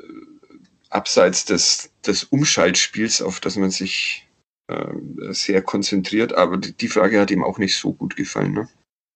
abseits 0.94 1.44
des, 1.44 1.90
des 2.06 2.24
Umschaltspiels, 2.24 3.20
auf 3.20 3.40
das 3.40 3.56
man 3.56 3.70
sich 3.70 4.26
äh, 4.68 4.94
sehr 5.30 5.60
konzentriert. 5.60 6.34
Aber 6.34 6.56
die 6.56 6.88
Frage 6.88 7.20
hat 7.20 7.30
ihm 7.30 7.44
auch 7.44 7.58
nicht 7.58 7.76
so 7.76 7.92
gut 7.92 8.16
gefallen. 8.16 8.52
Ne? 8.52 8.68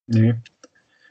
Nee. 0.07 0.35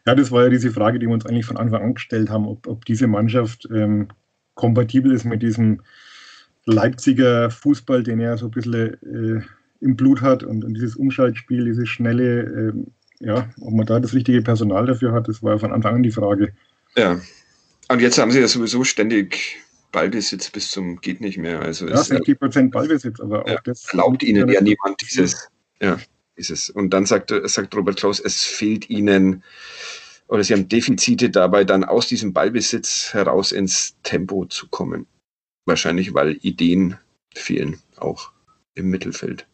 Ja, 0.06 0.16
das 0.16 0.32
war 0.32 0.44
ja 0.44 0.50
diese 0.50 0.72
Frage, 0.72 1.00
die 1.00 1.08
wir 1.08 1.14
uns 1.14 1.26
eigentlich 1.26 1.46
von 1.46 1.58
Anfang 1.58 1.82
an 1.82 1.94
gestellt 1.94 2.30
haben, 2.30 2.48
ob, 2.48 2.68
ob 2.68 2.86
diese 2.86 3.08
Mannschaft 3.08 3.68
ähm, 3.74 4.10
kompatibel 4.56 5.12
ist 5.12 5.26
mit 5.26 5.42
diesem 5.42 5.82
Leipziger 6.66 7.50
Fußball, 7.50 8.04
den 8.04 8.20
er 8.20 8.38
so 8.38 8.48
ein 8.48 8.52
bisschen 8.52 8.94
äh, 9.04 9.42
im 9.80 9.96
Blut 9.96 10.22
hat 10.22 10.44
und, 10.44 10.66
und, 10.66 10.74
dieses 10.74 10.96
Umschaltspiel, 10.96 11.66
dieses 11.66 11.88
schnelle, 11.88 12.74
äh, 13.22 13.26
ja, 13.26 13.50
ob 13.62 13.74
man 13.74 13.86
da 13.86 14.00
das 14.00 14.14
richtige 14.14 14.42
Personal 14.42 14.86
dafür 14.86 15.14
hat, 15.14 15.28
das 15.28 15.42
war 15.44 15.54
ja 15.54 15.60
von 15.60 15.72
Anfang 15.72 15.96
an 15.96 16.04
die 16.04 16.12
Frage. 16.12 16.54
Ja. 16.96 17.20
Und 17.90 18.02
jetzt 18.02 18.18
haben 18.18 18.32
sie 18.32 18.42
ja 18.42 18.48
sowieso 18.48 18.84
ständig 18.84 19.58
Ballbesitz 19.92 20.50
bis 20.50 20.72
zum 20.72 21.00
geht 21.02 21.22
nicht 21.22 21.38
mehr. 21.38 21.62
Also 21.62 21.88
ja, 21.88 21.98
60 22.04 22.40
Prozent 22.40 22.72
Ballbesitz, 22.72 23.20
aber 23.20 23.44
auch 23.44 23.48
ja, 23.48 23.60
das. 23.64 23.86
Erlaubt 23.86 24.24
ihnen 24.24 24.50
ja 24.50 24.62
niemand 24.62 25.02
dieses. 25.02 25.50
Ja, 25.82 26.00
dieses. 26.38 26.70
Und 26.70 26.92
dann 26.92 27.06
sagt, 27.06 27.34
sagt 27.44 27.76
Robert 27.76 27.98
Klaus, 27.98 28.20
es 28.20 28.44
fehlt 28.44 28.90
ihnen 28.90 29.44
oder 30.28 30.44
sie 30.44 30.54
haben 30.54 30.68
Defizite 30.68 31.30
dabei, 31.30 31.64
dann 31.64 31.84
aus 31.84 32.08
diesem 32.08 32.34
Ballbesitz 32.34 33.14
heraus 33.14 33.52
ins 33.52 33.96
Tempo 34.04 34.46
zu 34.46 34.68
kommen. 34.68 35.08
Wahrscheinlich, 35.66 36.14
weil 36.14 36.38
Ideen 36.42 36.98
fehlen, 37.34 37.80
auch 37.98 38.32
im 38.76 38.90
Mittelfeld. 38.90 39.48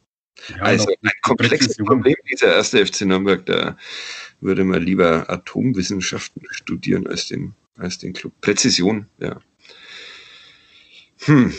Ja, 0.50 0.64
also 0.64 0.88
ein 0.88 1.12
komplexes 1.22 1.78
Problem, 1.78 2.16
dieser 2.30 2.56
erste 2.56 2.86
FC 2.86 3.02
Nürnberg, 3.02 3.46
da 3.46 3.78
würde 4.42 4.64
man 4.64 4.82
lieber 4.82 5.30
Atomwissenschaften 5.30 6.42
studieren 6.50 7.08
als 7.08 7.28
den, 7.28 7.54
als 7.78 8.00
den 8.00 8.14
Club. 8.14 8.34
Präzision, 8.42 9.08
ja. 9.20 9.40
Hm. 11.26 11.54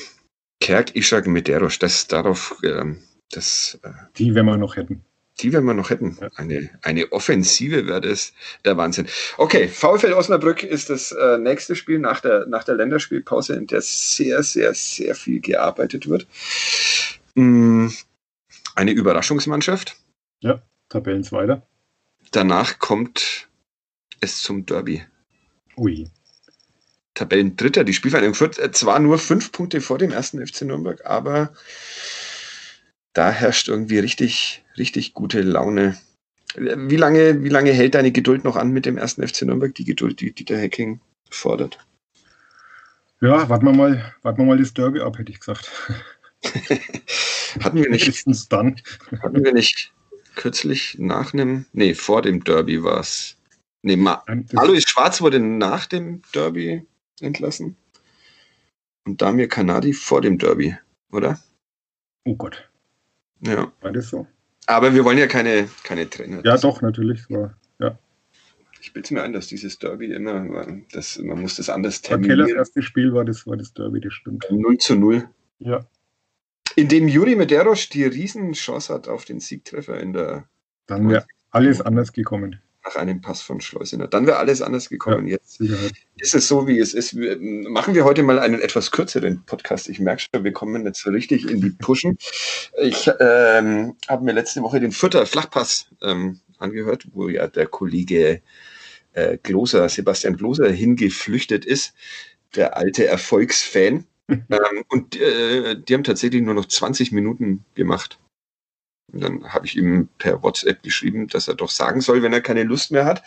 Kerk, 0.61 0.97
Ishak, 0.97 1.27
Medeiros, 1.27 1.79
das 1.79 2.07
darauf, 2.07 2.57
äh, 2.63 2.95
das. 3.31 3.79
Äh, 3.83 3.91
die, 4.17 4.35
wenn 4.35 4.47
wir 4.47 4.57
noch 4.57 4.77
hätten. 4.77 5.05
Die, 5.41 5.53
wenn 5.53 5.65
wir 5.65 5.75
noch 5.75 5.91
hätten. 5.91 6.17
Ja. 6.21 6.29
Eine, 6.37 6.71
eine 6.83 7.11
Offensive 7.11 7.87
wäre 7.87 8.01
das 8.01 8.33
der 8.65 8.77
Wahnsinn. 8.77 9.09
Okay, 9.37 9.69
VfL 9.69 10.13
Osnabrück 10.13 10.63
ist 10.63 10.91
das 10.91 11.11
äh, 11.13 11.39
nächste 11.39 11.75
Spiel 11.75 11.99
nach 11.99 12.21
der, 12.21 12.47
nach 12.47 12.65
der 12.65 12.77
Länderspielpause, 12.77 13.55
in 13.55 13.67
der 13.67 13.81
sehr, 13.83 14.43
sehr, 14.43 14.75
sehr 14.75 15.15
viel 15.15 15.41
gearbeitet 15.41 16.09
wird. 16.09 16.27
Hm. 17.35 17.93
Eine 18.77 18.93
Überraschungsmannschaft. 18.93 19.97
Ja, 20.41 20.63
Tabellenzweiter. 20.89 21.67
Danach 22.31 22.79
kommt 22.79 23.49
es 24.21 24.43
zum 24.43 24.67
Derby. 24.67 25.05
Ui. 25.77 26.09
Tabellendritter. 27.15 27.85
Die 27.85 27.95
Spielvereinigung 27.95 28.35
Fürth 28.35 28.59
äh, 28.59 28.71
zwar 28.73 28.99
nur 28.99 29.19
fünf 29.19 29.53
Punkte 29.53 29.81
vor 29.81 29.99
dem 29.99 30.13
ersten 30.13 30.45
FC 30.45 30.63
Nürnberg, 30.63 31.05
aber 31.07 31.53
da 33.13 33.31
herrscht 33.31 33.69
irgendwie 33.69 33.99
richtig, 33.99 34.65
richtig 34.77 35.15
gute 35.15 35.41
Laune. 35.43 35.97
Wie 36.57 36.97
lange, 36.97 37.43
wie 37.43 37.49
lange 37.49 37.73
hält 37.73 37.95
deine 37.95 38.13
Geduld 38.13 38.45
noch 38.45 38.57
an 38.57 38.71
mit 38.71 38.87
dem 38.87 38.97
ersten 38.97 39.27
FC 39.27 39.43
Nürnberg, 39.43 39.75
die 39.75 39.85
Geduld, 39.85 40.21
die 40.21 40.33
Dieter 40.33 40.59
Hecking 40.59 41.01
fordert? 41.31 41.79
Ja, 43.21 43.49
warten 43.49 43.67
wir 43.67 43.73
mal, 43.73 44.15
warten 44.23 44.39
wir 44.39 44.45
mal 44.45 44.59
das 44.59 44.75
Derby 44.75 45.01
ab, 45.01 45.19
hätte 45.19 45.33
ich 45.33 45.41
gesagt. 45.41 45.71
hatten 47.61 47.83
wir 47.83 47.89
nicht, 47.89 48.53
dann. 48.53 48.81
hatten 49.23 49.45
wir 49.45 49.53
nicht 49.53 49.93
kürzlich 50.35 50.97
nach 50.99 51.33
einem, 51.33 51.67
nee, 51.73 51.95
vor 51.95 52.23
dem 52.23 52.43
Derby 52.45 52.83
war 52.83 53.01
es. 53.01 53.37
Nee, 53.83 53.97
Ma 53.97 54.25
Alois 54.57 54.83
Schwarz 54.87 55.21
wurde 55.21 55.39
nach 55.41 55.87
dem 55.87 56.23
Derby 56.33 56.87
entlassen. 57.21 57.77
Und 59.05 59.21
Damir 59.23 59.49
Kanadi 59.49 59.93
vor 59.93 60.21
dem 60.21 60.39
Derby, 60.39 60.77
oder? 61.13 61.39
Oh 62.25 62.37
Gott. 62.37 62.71
Ja. 63.41 63.73
War 63.81 63.93
das 63.93 64.09
so? 64.09 64.27
Aber 64.67 64.95
wir 64.95 65.05
wollen 65.05 65.19
ja 65.19 65.27
keine, 65.27 65.69
keine 65.83 66.09
Trainer. 66.09 66.41
Ja, 66.45 66.57
doch, 66.57 66.81
natürlich. 66.81 67.29
War, 67.29 67.55
ja. 67.79 67.99
Ich 68.81 68.93
bilde 68.93 69.15
mir 69.15 69.23
ein, 69.23 69.33
dass 69.33 69.47
dieses 69.47 69.79
Derby 69.79 70.13
immer, 70.13 70.67
das, 70.93 71.19
man 71.19 71.41
muss 71.41 71.57
das 71.57 71.69
anders 71.69 72.01
terminieren. 72.01 72.47
Kellers 72.47 72.57
erstes 72.57 72.85
Spiel 72.85 73.13
war 73.13 73.25
das, 73.25 73.47
war 73.47 73.57
das 73.57 73.75
Derby, 73.75 74.01
das 74.01 74.15
stimmt. 74.15 74.47
0 74.51 74.79
zu 74.79 74.95
0. 74.95 75.29
Ja. 75.59 75.87
In 76.77 76.89
dem 76.89 77.09
Juri 77.09 77.37
Medeiros 77.37 77.89
die 77.91 78.05
Riesenchance 78.05 78.93
hat 78.93 79.09
auf 79.09 79.25
den 79.25 79.41
Siegtreffer 79.41 80.01
in 80.01 80.13
der. 80.13 80.49
Dann 80.87 81.09
wäre 81.09 81.27
alles 81.51 81.81
anders 81.81 82.13
gekommen 82.13 82.61
nach 82.85 82.97
einem 82.97 83.21
Pass 83.21 83.43
von 83.43 83.61
Schleusener. 83.61 84.09
Dann 84.09 84.27
wäre 84.27 84.39
alles 84.39 84.63
anders 84.63 84.89
gekommen. 84.89 85.27
Ja, 85.27 85.35
Jetzt 85.35 85.59
Sicherheit. 85.59 85.93
ist 86.17 86.35
es 86.35 86.49
so, 86.49 86.67
wie 86.67 86.79
es 86.79 86.95
ist. 86.95 87.17
Wir, 87.17 87.39
machen 87.41 87.95
wir 87.95 88.05
heute 88.05 88.23
mal 88.23 88.39
einen 88.39 88.61
etwas 88.61 88.91
kürzeren 88.91 89.45
Podcast. 89.45 89.89
Ich 89.89 90.01
merke 90.01 90.23
schon, 90.23 90.45
wir 90.45 90.53
kommen 90.53 90.85
jetzt 90.85 91.01
so 91.01 91.11
richtig 91.11 91.49
in 91.49 91.61
die 91.61 91.71
Pushen. 91.71 92.19
Ich 92.81 93.11
ähm, 93.21 93.97
habe 94.09 94.25
mir 94.25 94.33
letzte 94.33 94.63
Woche 94.63 94.81
den 94.81 94.93
Fürther 94.93 95.27
Flachpass 95.27 95.87
ähm, 96.03 96.41
angehört, 96.59 97.07
wo 97.13 97.29
ja 97.29 97.47
der 97.47 97.67
Kollege 97.67 98.43
äh, 99.13 99.39
Gloser, 99.43 99.89
Sebastian 99.89 100.37
Gloser 100.37 100.71
hingeflüchtet 100.71 101.65
ist, 101.65 101.95
der 102.55 102.77
alte 102.77 103.07
Erfolgsfan. 103.07 104.05
ähm, 104.29 104.85
und 104.89 105.21
äh, 105.21 105.77
die 105.77 105.95
haben 105.95 106.05
tatsächlich 106.05 106.43
nur 106.43 106.55
noch 106.55 106.67
20 106.67 107.13
Minuten 107.13 107.65
gemacht. 107.75 108.19
Und 109.13 109.23
dann 109.23 109.53
habe 109.53 109.67
ich 109.67 109.77
ihm 109.77 110.09
per 110.19 110.43
WhatsApp 110.43 110.83
geschrieben, 110.83 111.29
dass 111.29 111.47
er 111.47 111.55
doch 111.55 111.71
sagen 111.71 112.01
soll, 112.01 112.23
wenn 112.23 112.33
er 112.33 112.41
keine 112.41 112.65
Lust 112.65 112.91
mehr 112.91 113.05
hat. 113.05 113.23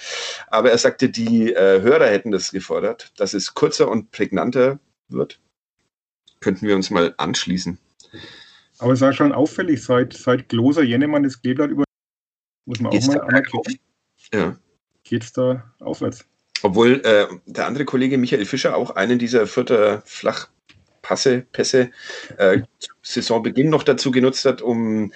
Aber 0.47 0.71
er 0.71 0.77
sagte, 0.77 1.09
die 1.09 1.53
äh, 1.53 1.81
Hörer 1.81 2.07
hätten 2.07 2.31
das 2.31 2.51
gefordert, 2.51 3.11
dass 3.17 3.33
es 3.33 3.53
kürzer 3.53 3.89
und 3.89 4.11
prägnanter 4.11 4.79
wird. 5.07 5.39
Könnten 6.39 6.67
wir 6.67 6.75
uns 6.75 6.89
mal 6.89 7.13
anschließen. 7.17 7.77
Aber 8.79 8.93
es 8.93 9.01
war 9.01 9.13
schon 9.13 9.31
auffällig, 9.31 9.83
seit, 9.83 10.13
seit 10.13 10.49
Gloser 10.49 10.83
Jennemann 10.83 11.23
das 11.23 11.41
Kleeblatt 11.41 11.71
über. 11.71 11.83
Muss 12.65 12.79
man 12.79 12.91
Geht's 12.91 13.09
auch 13.09 13.15
mal 13.15 13.21
anerkennen. 13.21 13.79
Ja. 14.33 14.57
Geht 15.03 15.23
es 15.23 15.33
da 15.33 15.73
aufwärts? 15.79 16.25
Obwohl 16.63 17.01
äh, 17.05 17.27
der 17.45 17.65
andere 17.65 17.85
Kollege 17.85 18.17
Michael 18.17 18.45
Fischer 18.45 18.75
auch 18.75 18.91
einen 18.91 19.19
dieser 19.19 19.47
vierter 19.47 20.01
Flachpasse, 20.05 21.45
Pässe 21.51 21.91
äh, 22.37 22.61
Saisonbeginn 23.03 23.69
noch 23.69 23.83
dazu 23.83 24.11
genutzt 24.11 24.45
hat, 24.45 24.61
um 24.61 25.13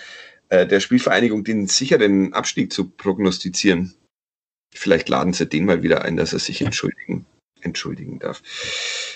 äh, 0.52 0.68
der 0.68 0.82
Spielvereinigung 0.82 1.46
den 1.46 1.68
sicheren 1.68 2.34
Abstieg 2.34 2.74
zu 2.74 2.90
prognostizieren. 2.90 3.96
Vielleicht 4.74 5.08
laden 5.08 5.32
sie 5.32 5.48
den 5.48 5.66
mal 5.66 5.82
wieder 5.82 6.04
ein, 6.04 6.18
dass 6.18 6.34
er 6.34 6.40
sich 6.40 6.62
entschuldigen, 6.62 7.26
entschuldigen 7.62 8.20
darf. 8.20 8.44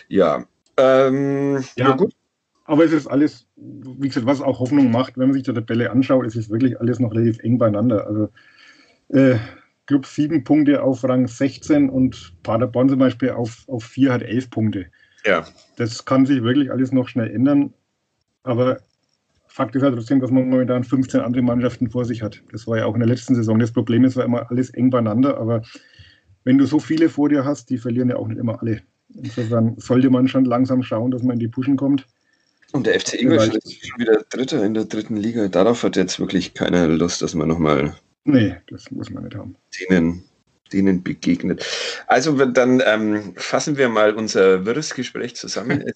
Ja, 0.08 0.48
ähm, 0.78 1.64
ja, 1.76 1.92
gut. 1.92 2.14
Aber 2.64 2.86
es 2.86 2.94
ist 2.94 3.08
alles, 3.08 3.48
wie 3.58 4.08
gesagt, 4.08 4.26
was 4.26 4.42
auch 4.42 4.60
Hoffnung 4.60 4.92
macht, 4.92 5.18
wenn 5.18 5.28
man 5.28 5.34
sich 5.34 5.44
die 5.44 5.54
Tabelle 5.54 5.92
anschaut, 5.92 6.26
es 6.26 6.38
ist 6.38 6.50
wirklich 6.50 6.80
alles 6.80 7.00
noch 7.00 7.14
relativ 7.14 7.40
eng 7.40 7.58
beieinander. 7.58 8.08
Also 8.08 8.30
äh, 9.10 9.38
Club 9.88 10.06
7 10.06 10.46
Punkte 10.46 10.82
auf 10.82 11.04
Rang 11.04 11.28
16 11.28 11.90
und 11.90 12.34
Paderborn 12.44 12.88
zum 12.88 13.00
Beispiel 13.00 13.32
auf, 13.32 13.66
auf 13.68 13.84
4 13.84 14.14
hat 14.14 14.24
11 14.24 14.50
Punkte. 14.50 14.86
Ja. 15.26 15.46
Das 15.76 16.06
kann 16.06 16.26
sich 16.26 16.44
wirklich 16.44 16.72
alles 16.72 16.94
noch 16.94 17.10
schnell 17.10 17.30
ändern. 17.30 17.74
Aber 18.44 18.80
Fakt 19.56 19.74
ist 19.74 19.84
ja 19.84 19.90
trotzdem, 19.90 20.20
dass 20.20 20.32
man 20.32 20.50
momentan 20.50 20.84
15 20.84 21.22
andere 21.22 21.42
Mannschaften 21.42 21.90
vor 21.90 22.04
sich 22.04 22.22
hat. 22.22 22.44
Das 22.52 22.68
war 22.68 22.78
ja 22.78 22.88
auch 22.88 22.94
in 22.94 23.00
der 23.00 23.08
letzten 23.08 23.36
Saison. 23.36 23.58
Das 23.58 23.72
Problem 23.72 24.04
ist 24.04 24.16
zwar 24.16 24.26
immer 24.26 24.52
alles 24.52 24.70
eng 24.72 24.90
beieinander, 24.90 25.38
aber 25.38 25.62
wenn 26.44 26.58
du 26.58 26.66
so 26.66 26.78
viele 26.78 27.08
vor 27.08 27.30
dir 27.30 27.46
hast, 27.46 27.70
die 27.70 27.78
verlieren 27.78 28.10
ja 28.10 28.18
auch 28.18 28.28
nicht 28.28 28.38
immer 28.38 28.62
alle. 28.62 28.82
Insofern 29.14 29.76
sollte 29.78 30.10
man 30.10 30.28
schon 30.28 30.44
langsam 30.44 30.84
schauen, 30.84 31.10
dass 31.10 31.24
man 31.24 31.36
in 31.36 31.40
die 31.40 31.48
Puschen 31.48 31.78
kommt. 31.78 32.06
Und 32.74 32.86
der 32.86 33.00
FC 33.00 33.14
Ingolstadt 33.14 33.64
ist 33.64 33.88
schon 33.88 33.98
wieder 33.98 34.26
Dritter 34.30 34.62
in 34.62 34.74
der 34.74 34.84
dritten 34.84 35.16
Liga. 35.16 35.48
Darauf 35.48 35.84
hat 35.84 35.96
jetzt 35.96 36.20
wirklich 36.20 36.54
keiner 36.54 36.90
Lust, 36.90 37.22
dass 37.22 37.34
man 37.34 37.48
nochmal. 37.48 37.96
Nee, 38.26 38.58
das 38.68 38.92
muss 38.92 39.10
man 39.10 39.24
nicht 39.24 39.38
haben. 39.38 39.56
Denen 39.90 40.26
denen 40.74 41.04
begegnet. 41.04 41.66
Also 42.08 42.46
dann 42.46 42.82
ähm, 42.86 43.34
fassen 43.36 43.78
wir 43.78 43.90
mal 43.90 44.14
unser 44.14 44.66
wirres 44.66 44.94
Gespräch 44.94 45.36
zusammen. 45.36 45.84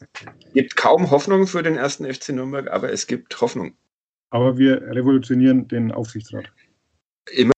Es 0.50 0.54
gibt 0.54 0.76
kaum 0.76 1.12
Hoffnung 1.12 1.48
für 1.48 1.64
den 1.64 1.76
ersten 1.76 2.12
FC 2.12 2.30
Nürnberg, 2.30 2.70
aber 2.72 2.92
es 2.92 3.08
gibt 3.08 3.40
Hoffnung. 3.40 3.76
Aber 4.32 4.58
wir 4.58 4.82
revolutionieren 4.82 5.68
den 5.68 5.92
Aufsichtsrat. 5.92 6.52
Immer 7.32 7.52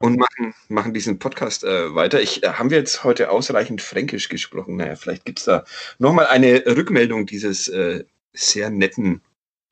und 0.00 0.18
machen, 0.18 0.54
machen 0.68 0.92
diesen 0.92 1.18
Podcast 1.18 1.64
äh, 1.64 1.94
weiter. 1.94 2.20
Ich, 2.20 2.42
äh, 2.42 2.48
haben 2.50 2.70
wir 2.70 2.78
jetzt 2.78 3.04
heute 3.04 3.30
ausreichend 3.30 3.80
Fränkisch 3.80 4.28
gesprochen? 4.28 4.76
Naja, 4.76 4.96
vielleicht 4.96 5.24
gibt 5.24 5.38
es 5.38 5.46
da 5.46 5.64
nochmal 5.98 6.26
eine 6.26 6.64
Rückmeldung 6.66 7.26
dieses 7.26 7.68
äh, 7.68 8.04
sehr 8.32 8.70
netten 8.70 9.22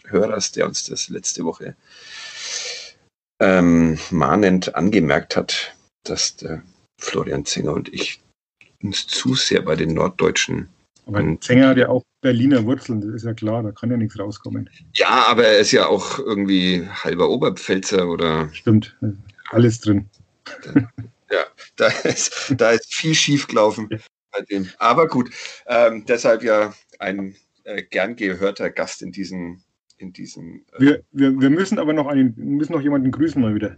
Hörers, 0.06 0.52
der 0.52 0.66
uns 0.66 0.84
das 0.84 1.08
letzte 1.08 1.44
Woche 1.44 1.76
ähm, 3.40 3.98
mahnend 4.10 4.74
angemerkt 4.74 5.36
hat, 5.36 5.71
dass 6.04 6.36
der 6.36 6.62
Florian 6.98 7.44
Zenger 7.44 7.72
und 7.72 7.92
ich 7.92 8.20
uns 8.82 9.06
zu 9.06 9.34
sehr 9.34 9.62
bei 9.62 9.76
den 9.76 9.94
Norddeutschen. 9.94 10.68
Aber 11.06 11.40
Zenger 11.40 11.68
hat 11.68 11.78
ja 11.78 11.88
auch 11.88 12.02
Berliner 12.20 12.64
Wurzeln, 12.64 13.00
das 13.00 13.10
ist 13.10 13.24
ja 13.24 13.34
klar, 13.34 13.62
da 13.62 13.72
kann 13.72 13.90
ja 13.90 13.96
nichts 13.96 14.18
rauskommen. 14.18 14.70
Ja, 14.94 15.26
aber 15.26 15.44
er 15.44 15.58
ist 15.58 15.72
ja 15.72 15.86
auch 15.86 16.18
irgendwie 16.18 16.86
halber 16.88 17.28
Oberpfälzer 17.28 18.08
oder. 18.08 18.48
Stimmt, 18.52 18.96
alles 19.50 19.80
drin. 19.80 20.08
Ja, 21.30 21.44
da 21.76 21.88
ist, 22.04 22.54
da 22.56 22.70
ist 22.70 22.94
viel 22.94 23.14
schief 23.14 23.48
gelaufen 23.48 23.88
bei 24.30 24.42
dem. 24.42 24.68
Aber 24.78 25.08
gut, 25.08 25.30
ähm, 25.66 26.04
deshalb 26.06 26.42
ja 26.42 26.74
ein 26.98 27.34
äh, 27.64 27.82
gern 27.82 28.16
gehörter 28.16 28.70
Gast 28.70 29.02
in 29.02 29.12
diesem. 29.12 29.62
In 29.98 30.12
diesem 30.12 30.64
äh 30.72 30.80
wir, 30.80 31.04
wir, 31.12 31.40
wir 31.40 31.50
müssen 31.50 31.78
aber 31.78 31.92
noch 31.92 32.08
einen, 32.08 32.34
müssen 32.36 32.72
noch 32.72 32.80
jemanden 32.80 33.12
grüßen 33.12 33.40
mal 33.40 33.54
wieder. 33.54 33.76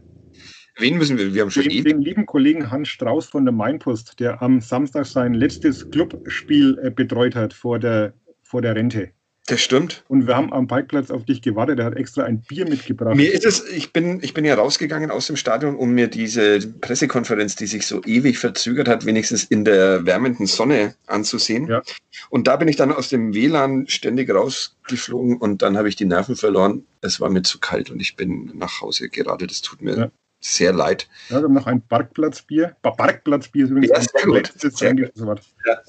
Wen 0.77 0.99
müssen 0.99 1.19
wir? 1.19 1.33
Wir 1.33 1.43
haben 1.43 1.51
schon 1.51 1.65
den, 1.65 1.73
eh 1.73 1.83
den 1.83 2.03
lieben 2.03 2.27
Kollegen 2.27 2.71
Hans 2.71 2.89
Strauß 2.89 3.27
von 3.27 3.45
der 3.45 3.53
Mainpost, 3.53 4.19
der 4.19 4.43
am 4.43 4.61
Samstag 4.61 5.07
sein 5.07 5.35
letztes 5.35 5.89
Clubspiel 5.91 6.79
äh, 6.83 6.91
betreut 6.91 7.37
hat 7.37 7.53
vor 7.53 7.79
der, 7.79 8.13
vor 8.43 8.61
der 8.61 8.75
Rente. 8.75 9.11
Das 9.47 9.61
stimmt. 9.61 10.05
Und 10.09 10.27
wir 10.27 10.37
haben 10.37 10.55
am 10.55 10.67
Parkplatz 10.67 11.11
auf 11.11 11.27
dich 11.27 11.43
gewartet. 11.43 11.79
Er 11.79 11.85
hat 11.85 11.97
extra 11.97 12.25
ein 12.25 12.41
Bier 12.41 12.67
mitgebracht. 12.67 13.15
Mir 13.15 13.31
ist 13.31 13.45
es, 13.45 13.63
ich 13.69 13.93
bin, 13.93 14.21
ich 14.23 14.33
bin 14.33 14.47
ja 14.47 14.55
rausgegangen 14.55 15.11
aus 15.11 15.27
dem 15.27 15.37
Stadion, 15.37 15.77
um 15.77 15.91
mir 15.91 16.09
diese 16.09 16.61
Pressekonferenz, 16.81 17.55
die 17.55 17.67
sich 17.67 17.87
so 17.87 18.03
ewig 18.05 18.39
verzögert 18.39 18.89
hat, 18.89 19.05
wenigstens 19.05 19.45
in 19.45 19.67
der 19.67 20.07
wärmenden 20.07 20.47
Sonne 20.47 20.95
anzusehen. 21.07 21.69
Ja. 21.69 21.83
Und 22.31 22.47
da 22.47 22.57
bin 22.57 22.69
ich 22.69 22.77
dann 22.77 22.91
aus 22.91 23.11
dem 23.11 23.35
WLAN 23.35 23.87
ständig 23.87 24.35
rausgeflogen 24.35 25.37
und 25.37 25.61
dann 25.61 25.77
habe 25.77 25.91
ich 25.91 25.97
die 25.97 26.07
Nerven 26.07 26.37
verloren. 26.37 26.87
Es 27.03 27.21
war 27.21 27.29
mir 27.29 27.43
zu 27.43 27.61
kalt 27.61 27.91
und 27.91 28.01
ich 28.01 28.17
bin 28.17 28.51
nach 28.55 28.81
Hause 28.81 29.11
gerade. 29.11 29.47
Das 29.47 29.61
tut 29.61 29.83
mir 29.83 29.95
ja 29.97 30.11
sehr 30.45 30.73
leid. 30.73 31.09
Ja, 31.31 31.39
wir 31.39 31.45
haben 31.45 31.55
noch 31.55 31.67
ein 31.67 31.81
Parkplatzbier. 31.81 32.77
Parkplatzbier 32.83 33.65
ist 33.65 33.71
übrigens 33.71 33.91
ja, 33.91 34.01
sehr 34.01 34.27
gut. 34.27 34.53
Sehr 34.57 34.95
gut. 34.95 35.41
Ja. 35.67 35.81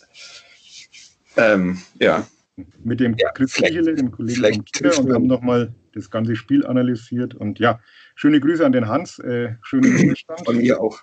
Ähm, 1.35 1.81
ja. 1.99 2.25
Mit 2.83 3.01
dem 3.01 3.15
ja, 3.17 3.31
Chris 3.31 3.59
Michele, 3.59 3.95
dem 3.95 4.11
Kollegen 4.11 4.53
vom 4.53 4.65
Kicker, 4.65 4.99
und 4.99 5.13
haben 5.13 5.27
nochmal 5.27 5.73
das 5.93 6.09
ganze 6.09 6.37
Spiel 6.37 6.65
analysiert. 6.65 7.35
Und 7.35 7.59
ja, 7.59 7.81
schöne 8.15 8.39
Grüße 8.39 8.65
an 8.65 8.71
den 8.71 8.87
Hans. 8.87 9.19
Äh, 9.19 9.55
schönen 9.61 9.93
Ruhestand. 10.01 10.45
Von 10.45 10.57
mir 10.57 10.79
auch. 10.79 10.99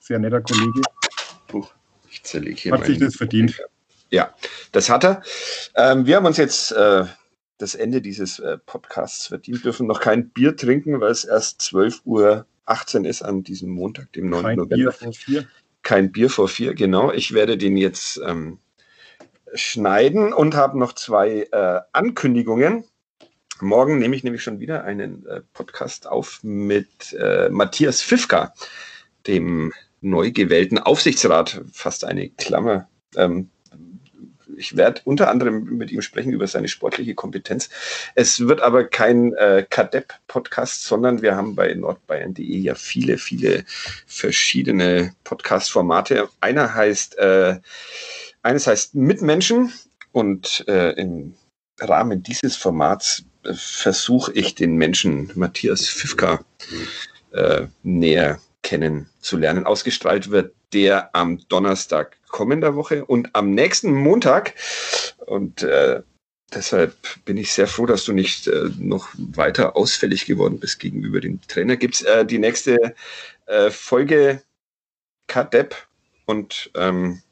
Sehr 0.00 0.18
netter 0.18 0.42
Kollege. 0.42 0.82
Puh, 1.48 1.64
ich 2.10 2.22
zerlege 2.22 2.56
hier 2.56 2.72
Hat 2.72 2.84
sich 2.84 2.98
das 2.98 3.16
verdient. 3.16 3.62
Ja, 4.10 4.34
das 4.72 4.90
hat 4.90 5.04
er. 5.04 5.22
Ähm, 5.74 6.04
wir 6.04 6.16
haben 6.16 6.26
uns 6.26 6.36
jetzt 6.36 6.72
äh, 6.72 7.06
das 7.62 7.76
Ende 7.76 8.02
dieses 8.02 8.40
äh, 8.40 8.58
Podcasts 8.58 9.28
verdient, 9.28 9.64
dürfen 9.64 9.86
noch 9.86 10.00
kein 10.00 10.30
Bier 10.30 10.56
trinken, 10.56 11.00
weil 11.00 11.12
es 11.12 11.24
erst 11.24 11.60
12.18 11.60 12.04
Uhr 12.04 13.06
ist 13.06 13.22
an 13.22 13.44
diesem 13.44 13.70
Montag, 13.70 14.12
dem 14.12 14.28
9. 14.28 14.42
Kein 14.42 14.56
November. 14.56 14.76
Bier 14.76 14.92
vor 14.92 15.12
vier. 15.12 15.48
Kein 15.82 16.12
Bier 16.12 16.28
vor 16.28 16.48
vier, 16.48 16.74
genau. 16.74 17.12
Ich 17.12 17.32
werde 17.32 17.56
den 17.56 17.76
jetzt 17.76 18.20
ähm, 18.26 18.58
schneiden 19.54 20.32
und 20.32 20.56
habe 20.56 20.76
noch 20.76 20.92
zwei 20.92 21.46
äh, 21.52 21.80
Ankündigungen. 21.92 22.84
Morgen 23.60 23.98
nehme 23.98 24.16
ich 24.16 24.24
nämlich 24.24 24.42
schon 24.42 24.58
wieder 24.58 24.82
einen 24.82 25.24
äh, 25.26 25.40
Podcast 25.52 26.08
auf 26.08 26.40
mit 26.42 27.12
äh, 27.12 27.48
Matthias 27.48 28.02
Fifka, 28.02 28.54
dem 29.28 29.72
neu 30.00 30.32
gewählten 30.32 30.78
Aufsichtsrat, 30.78 31.62
fast 31.72 32.04
eine 32.04 32.28
Klammer. 32.30 32.88
Ähm, 33.14 33.50
ich 34.56 34.76
werde 34.76 35.00
unter 35.04 35.30
anderem 35.30 35.64
mit 35.64 35.90
ihm 35.90 36.02
sprechen 36.02 36.32
über 36.32 36.46
seine 36.46 36.68
sportliche 36.68 37.14
Kompetenz. 37.14 37.70
Es 38.14 38.40
wird 38.40 38.60
aber 38.60 38.84
kein 38.84 39.34
äh, 39.34 39.66
Kadepp-Podcast, 39.68 40.84
sondern 40.84 41.22
wir 41.22 41.36
haben 41.36 41.54
bei 41.54 41.72
nordbayern.de 41.74 42.58
ja 42.58 42.74
viele, 42.74 43.18
viele 43.18 43.64
verschiedene 44.06 45.14
Podcast-Formate. 45.24 46.28
Einer 46.40 46.74
heißt, 46.74 47.18
äh, 47.18 47.60
eines 48.42 48.66
heißt 48.66 48.94
Mitmenschen 48.94 49.72
und 50.12 50.64
äh, 50.68 50.92
im 50.92 51.34
Rahmen 51.80 52.22
dieses 52.22 52.56
Formats 52.56 53.24
äh, 53.44 53.52
versuche 53.54 54.32
ich 54.32 54.54
den 54.54 54.76
Menschen 54.76 55.30
Matthias 55.34 55.88
Fifka 55.88 56.44
äh, 57.32 57.66
näher 57.82 58.40
kennenzulernen. 58.62 59.66
Ausgestrahlt 59.66 60.30
wird 60.30 60.54
der 60.72 61.14
am 61.14 61.40
Donnerstag 61.48 62.16
kommender 62.32 62.74
Woche 62.74 63.04
und 63.04 63.30
am 63.34 63.52
nächsten 63.52 63.92
Montag. 63.92 64.54
Und 65.26 65.62
äh, 65.62 66.02
deshalb 66.52 66.96
bin 67.24 67.36
ich 67.36 67.52
sehr 67.52 67.68
froh, 67.68 67.86
dass 67.86 68.04
du 68.04 68.12
nicht 68.12 68.48
äh, 68.48 68.70
noch 68.78 69.08
weiter 69.16 69.76
ausfällig 69.76 70.26
geworden 70.26 70.58
bist 70.58 70.80
gegenüber 70.80 71.20
dem 71.20 71.40
Trainer. 71.46 71.76
Gibt 71.76 71.94
es 71.94 72.02
äh, 72.02 72.26
die 72.26 72.40
nächste 72.40 72.94
äh, 73.46 73.70
Folge 73.70 74.42
KDEP 75.28 75.76
und 76.26 76.70
ähm, 76.74 77.22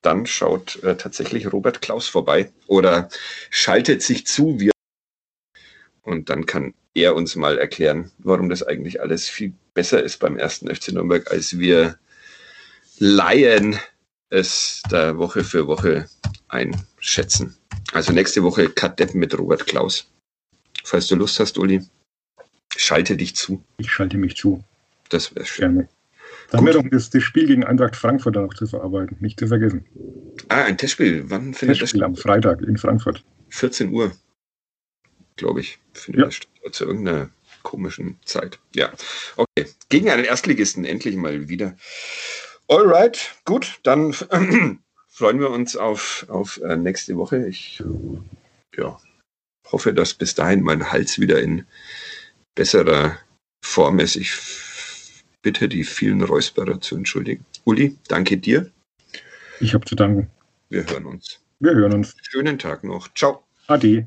dann 0.00 0.24
schaut 0.24 0.82
äh, 0.82 0.96
tatsächlich 0.96 1.52
Robert 1.52 1.82
Klaus 1.82 2.08
vorbei 2.08 2.50
oder 2.66 3.10
schaltet 3.50 4.02
sich 4.02 4.26
zu. 4.26 4.58
Wir 4.58 4.70
und 6.02 6.30
dann 6.30 6.46
kann 6.46 6.72
er 6.94 7.14
uns 7.14 7.36
mal 7.36 7.58
erklären, 7.58 8.10
warum 8.18 8.48
das 8.48 8.62
eigentlich 8.62 9.00
alles 9.00 9.28
viel 9.28 9.52
besser 9.74 10.02
ist 10.02 10.18
beim 10.18 10.36
ersten 10.36 10.74
FC 10.74 10.92
Nürnberg, 10.92 11.30
als 11.30 11.58
wir 11.58 11.98
Laien 12.98 13.78
es 14.30 14.82
da 14.88 15.18
Woche 15.18 15.44
für 15.44 15.66
Woche 15.66 16.08
einschätzen. 16.48 17.56
Also 17.92 18.12
nächste 18.12 18.42
Woche 18.42 18.70
Kadepp 18.70 19.14
mit 19.14 19.36
Robert 19.36 19.66
Klaus. 19.66 20.10
Falls 20.84 21.08
du 21.08 21.16
Lust 21.16 21.38
hast, 21.40 21.58
Uli, 21.58 21.82
schalte 22.76 23.16
dich 23.16 23.34
zu. 23.36 23.62
Ich 23.78 23.90
schalte 23.90 24.16
mich 24.16 24.36
zu. 24.36 24.64
Das 25.08 25.34
wäre 25.34 25.44
schön. 25.44 25.74
Gerne. 25.74 25.88
Dann 26.50 26.64
wäre 26.64 26.82
doch 26.82 26.88
das, 26.90 27.10
das, 27.10 27.22
Spiel 27.22 27.46
gegen 27.46 27.64
Eintracht 27.64 27.96
Frankfurt 27.96 28.34
noch 28.34 28.54
zu 28.54 28.66
verarbeiten, 28.66 29.16
nicht 29.20 29.38
zu 29.38 29.46
vergessen. 29.46 29.84
Ah, 30.48 30.64
ein 30.64 30.78
Testspiel. 30.78 31.24
Wann 31.28 31.54
findet 31.54 31.78
Testspiel 31.78 32.00
das 32.00 32.06
am 32.06 32.16
Freitag 32.16 32.62
in 32.62 32.76
Frankfurt. 32.76 33.24
14 33.50 33.90
Uhr, 33.90 34.12
glaube 35.36 35.60
ich, 35.60 35.78
findet 35.92 36.20
ja. 36.20 36.26
das 36.26 36.34
statt. 36.36 36.48
Zu 36.72 36.84
irgendeiner 36.84 37.30
komischen 37.62 38.18
Zeit. 38.24 38.58
Ja, 38.74 38.92
okay. 39.36 39.66
Gegen 39.88 40.10
einen 40.10 40.24
Erstligisten 40.24 40.84
endlich 40.84 41.16
mal 41.16 41.48
wieder. 41.48 41.76
Alright, 42.70 43.34
gut, 43.46 43.80
dann 43.82 44.12
freuen 45.08 45.40
wir 45.40 45.50
uns 45.50 45.76
auf, 45.76 46.24
auf 46.28 46.60
äh, 46.62 46.76
nächste 46.76 47.16
Woche. 47.16 47.48
Ich 47.48 47.82
ja, 48.76 48.96
hoffe, 49.72 49.92
dass 49.92 50.14
bis 50.14 50.36
dahin 50.36 50.62
mein 50.62 50.92
Hals 50.92 51.18
wieder 51.18 51.40
in 51.42 51.66
besserer 52.54 53.18
Form 53.64 53.98
ist. 53.98 54.14
Ich 54.14 54.32
bitte 55.42 55.68
die 55.68 55.82
vielen 55.82 56.22
Räusperer 56.22 56.80
zu 56.80 56.94
entschuldigen. 56.94 57.44
Uli, 57.64 57.96
danke 58.06 58.38
dir. 58.38 58.70
Ich 59.58 59.74
habe 59.74 59.84
zu 59.84 59.96
danken. 59.96 60.30
Wir 60.68 60.88
hören 60.88 61.06
uns. 61.06 61.40
Wir 61.58 61.74
hören 61.74 61.92
uns. 61.92 62.14
Schönen 62.22 62.56
Tag 62.56 62.84
noch. 62.84 63.12
Ciao. 63.14 63.42
Ade. 63.66 64.06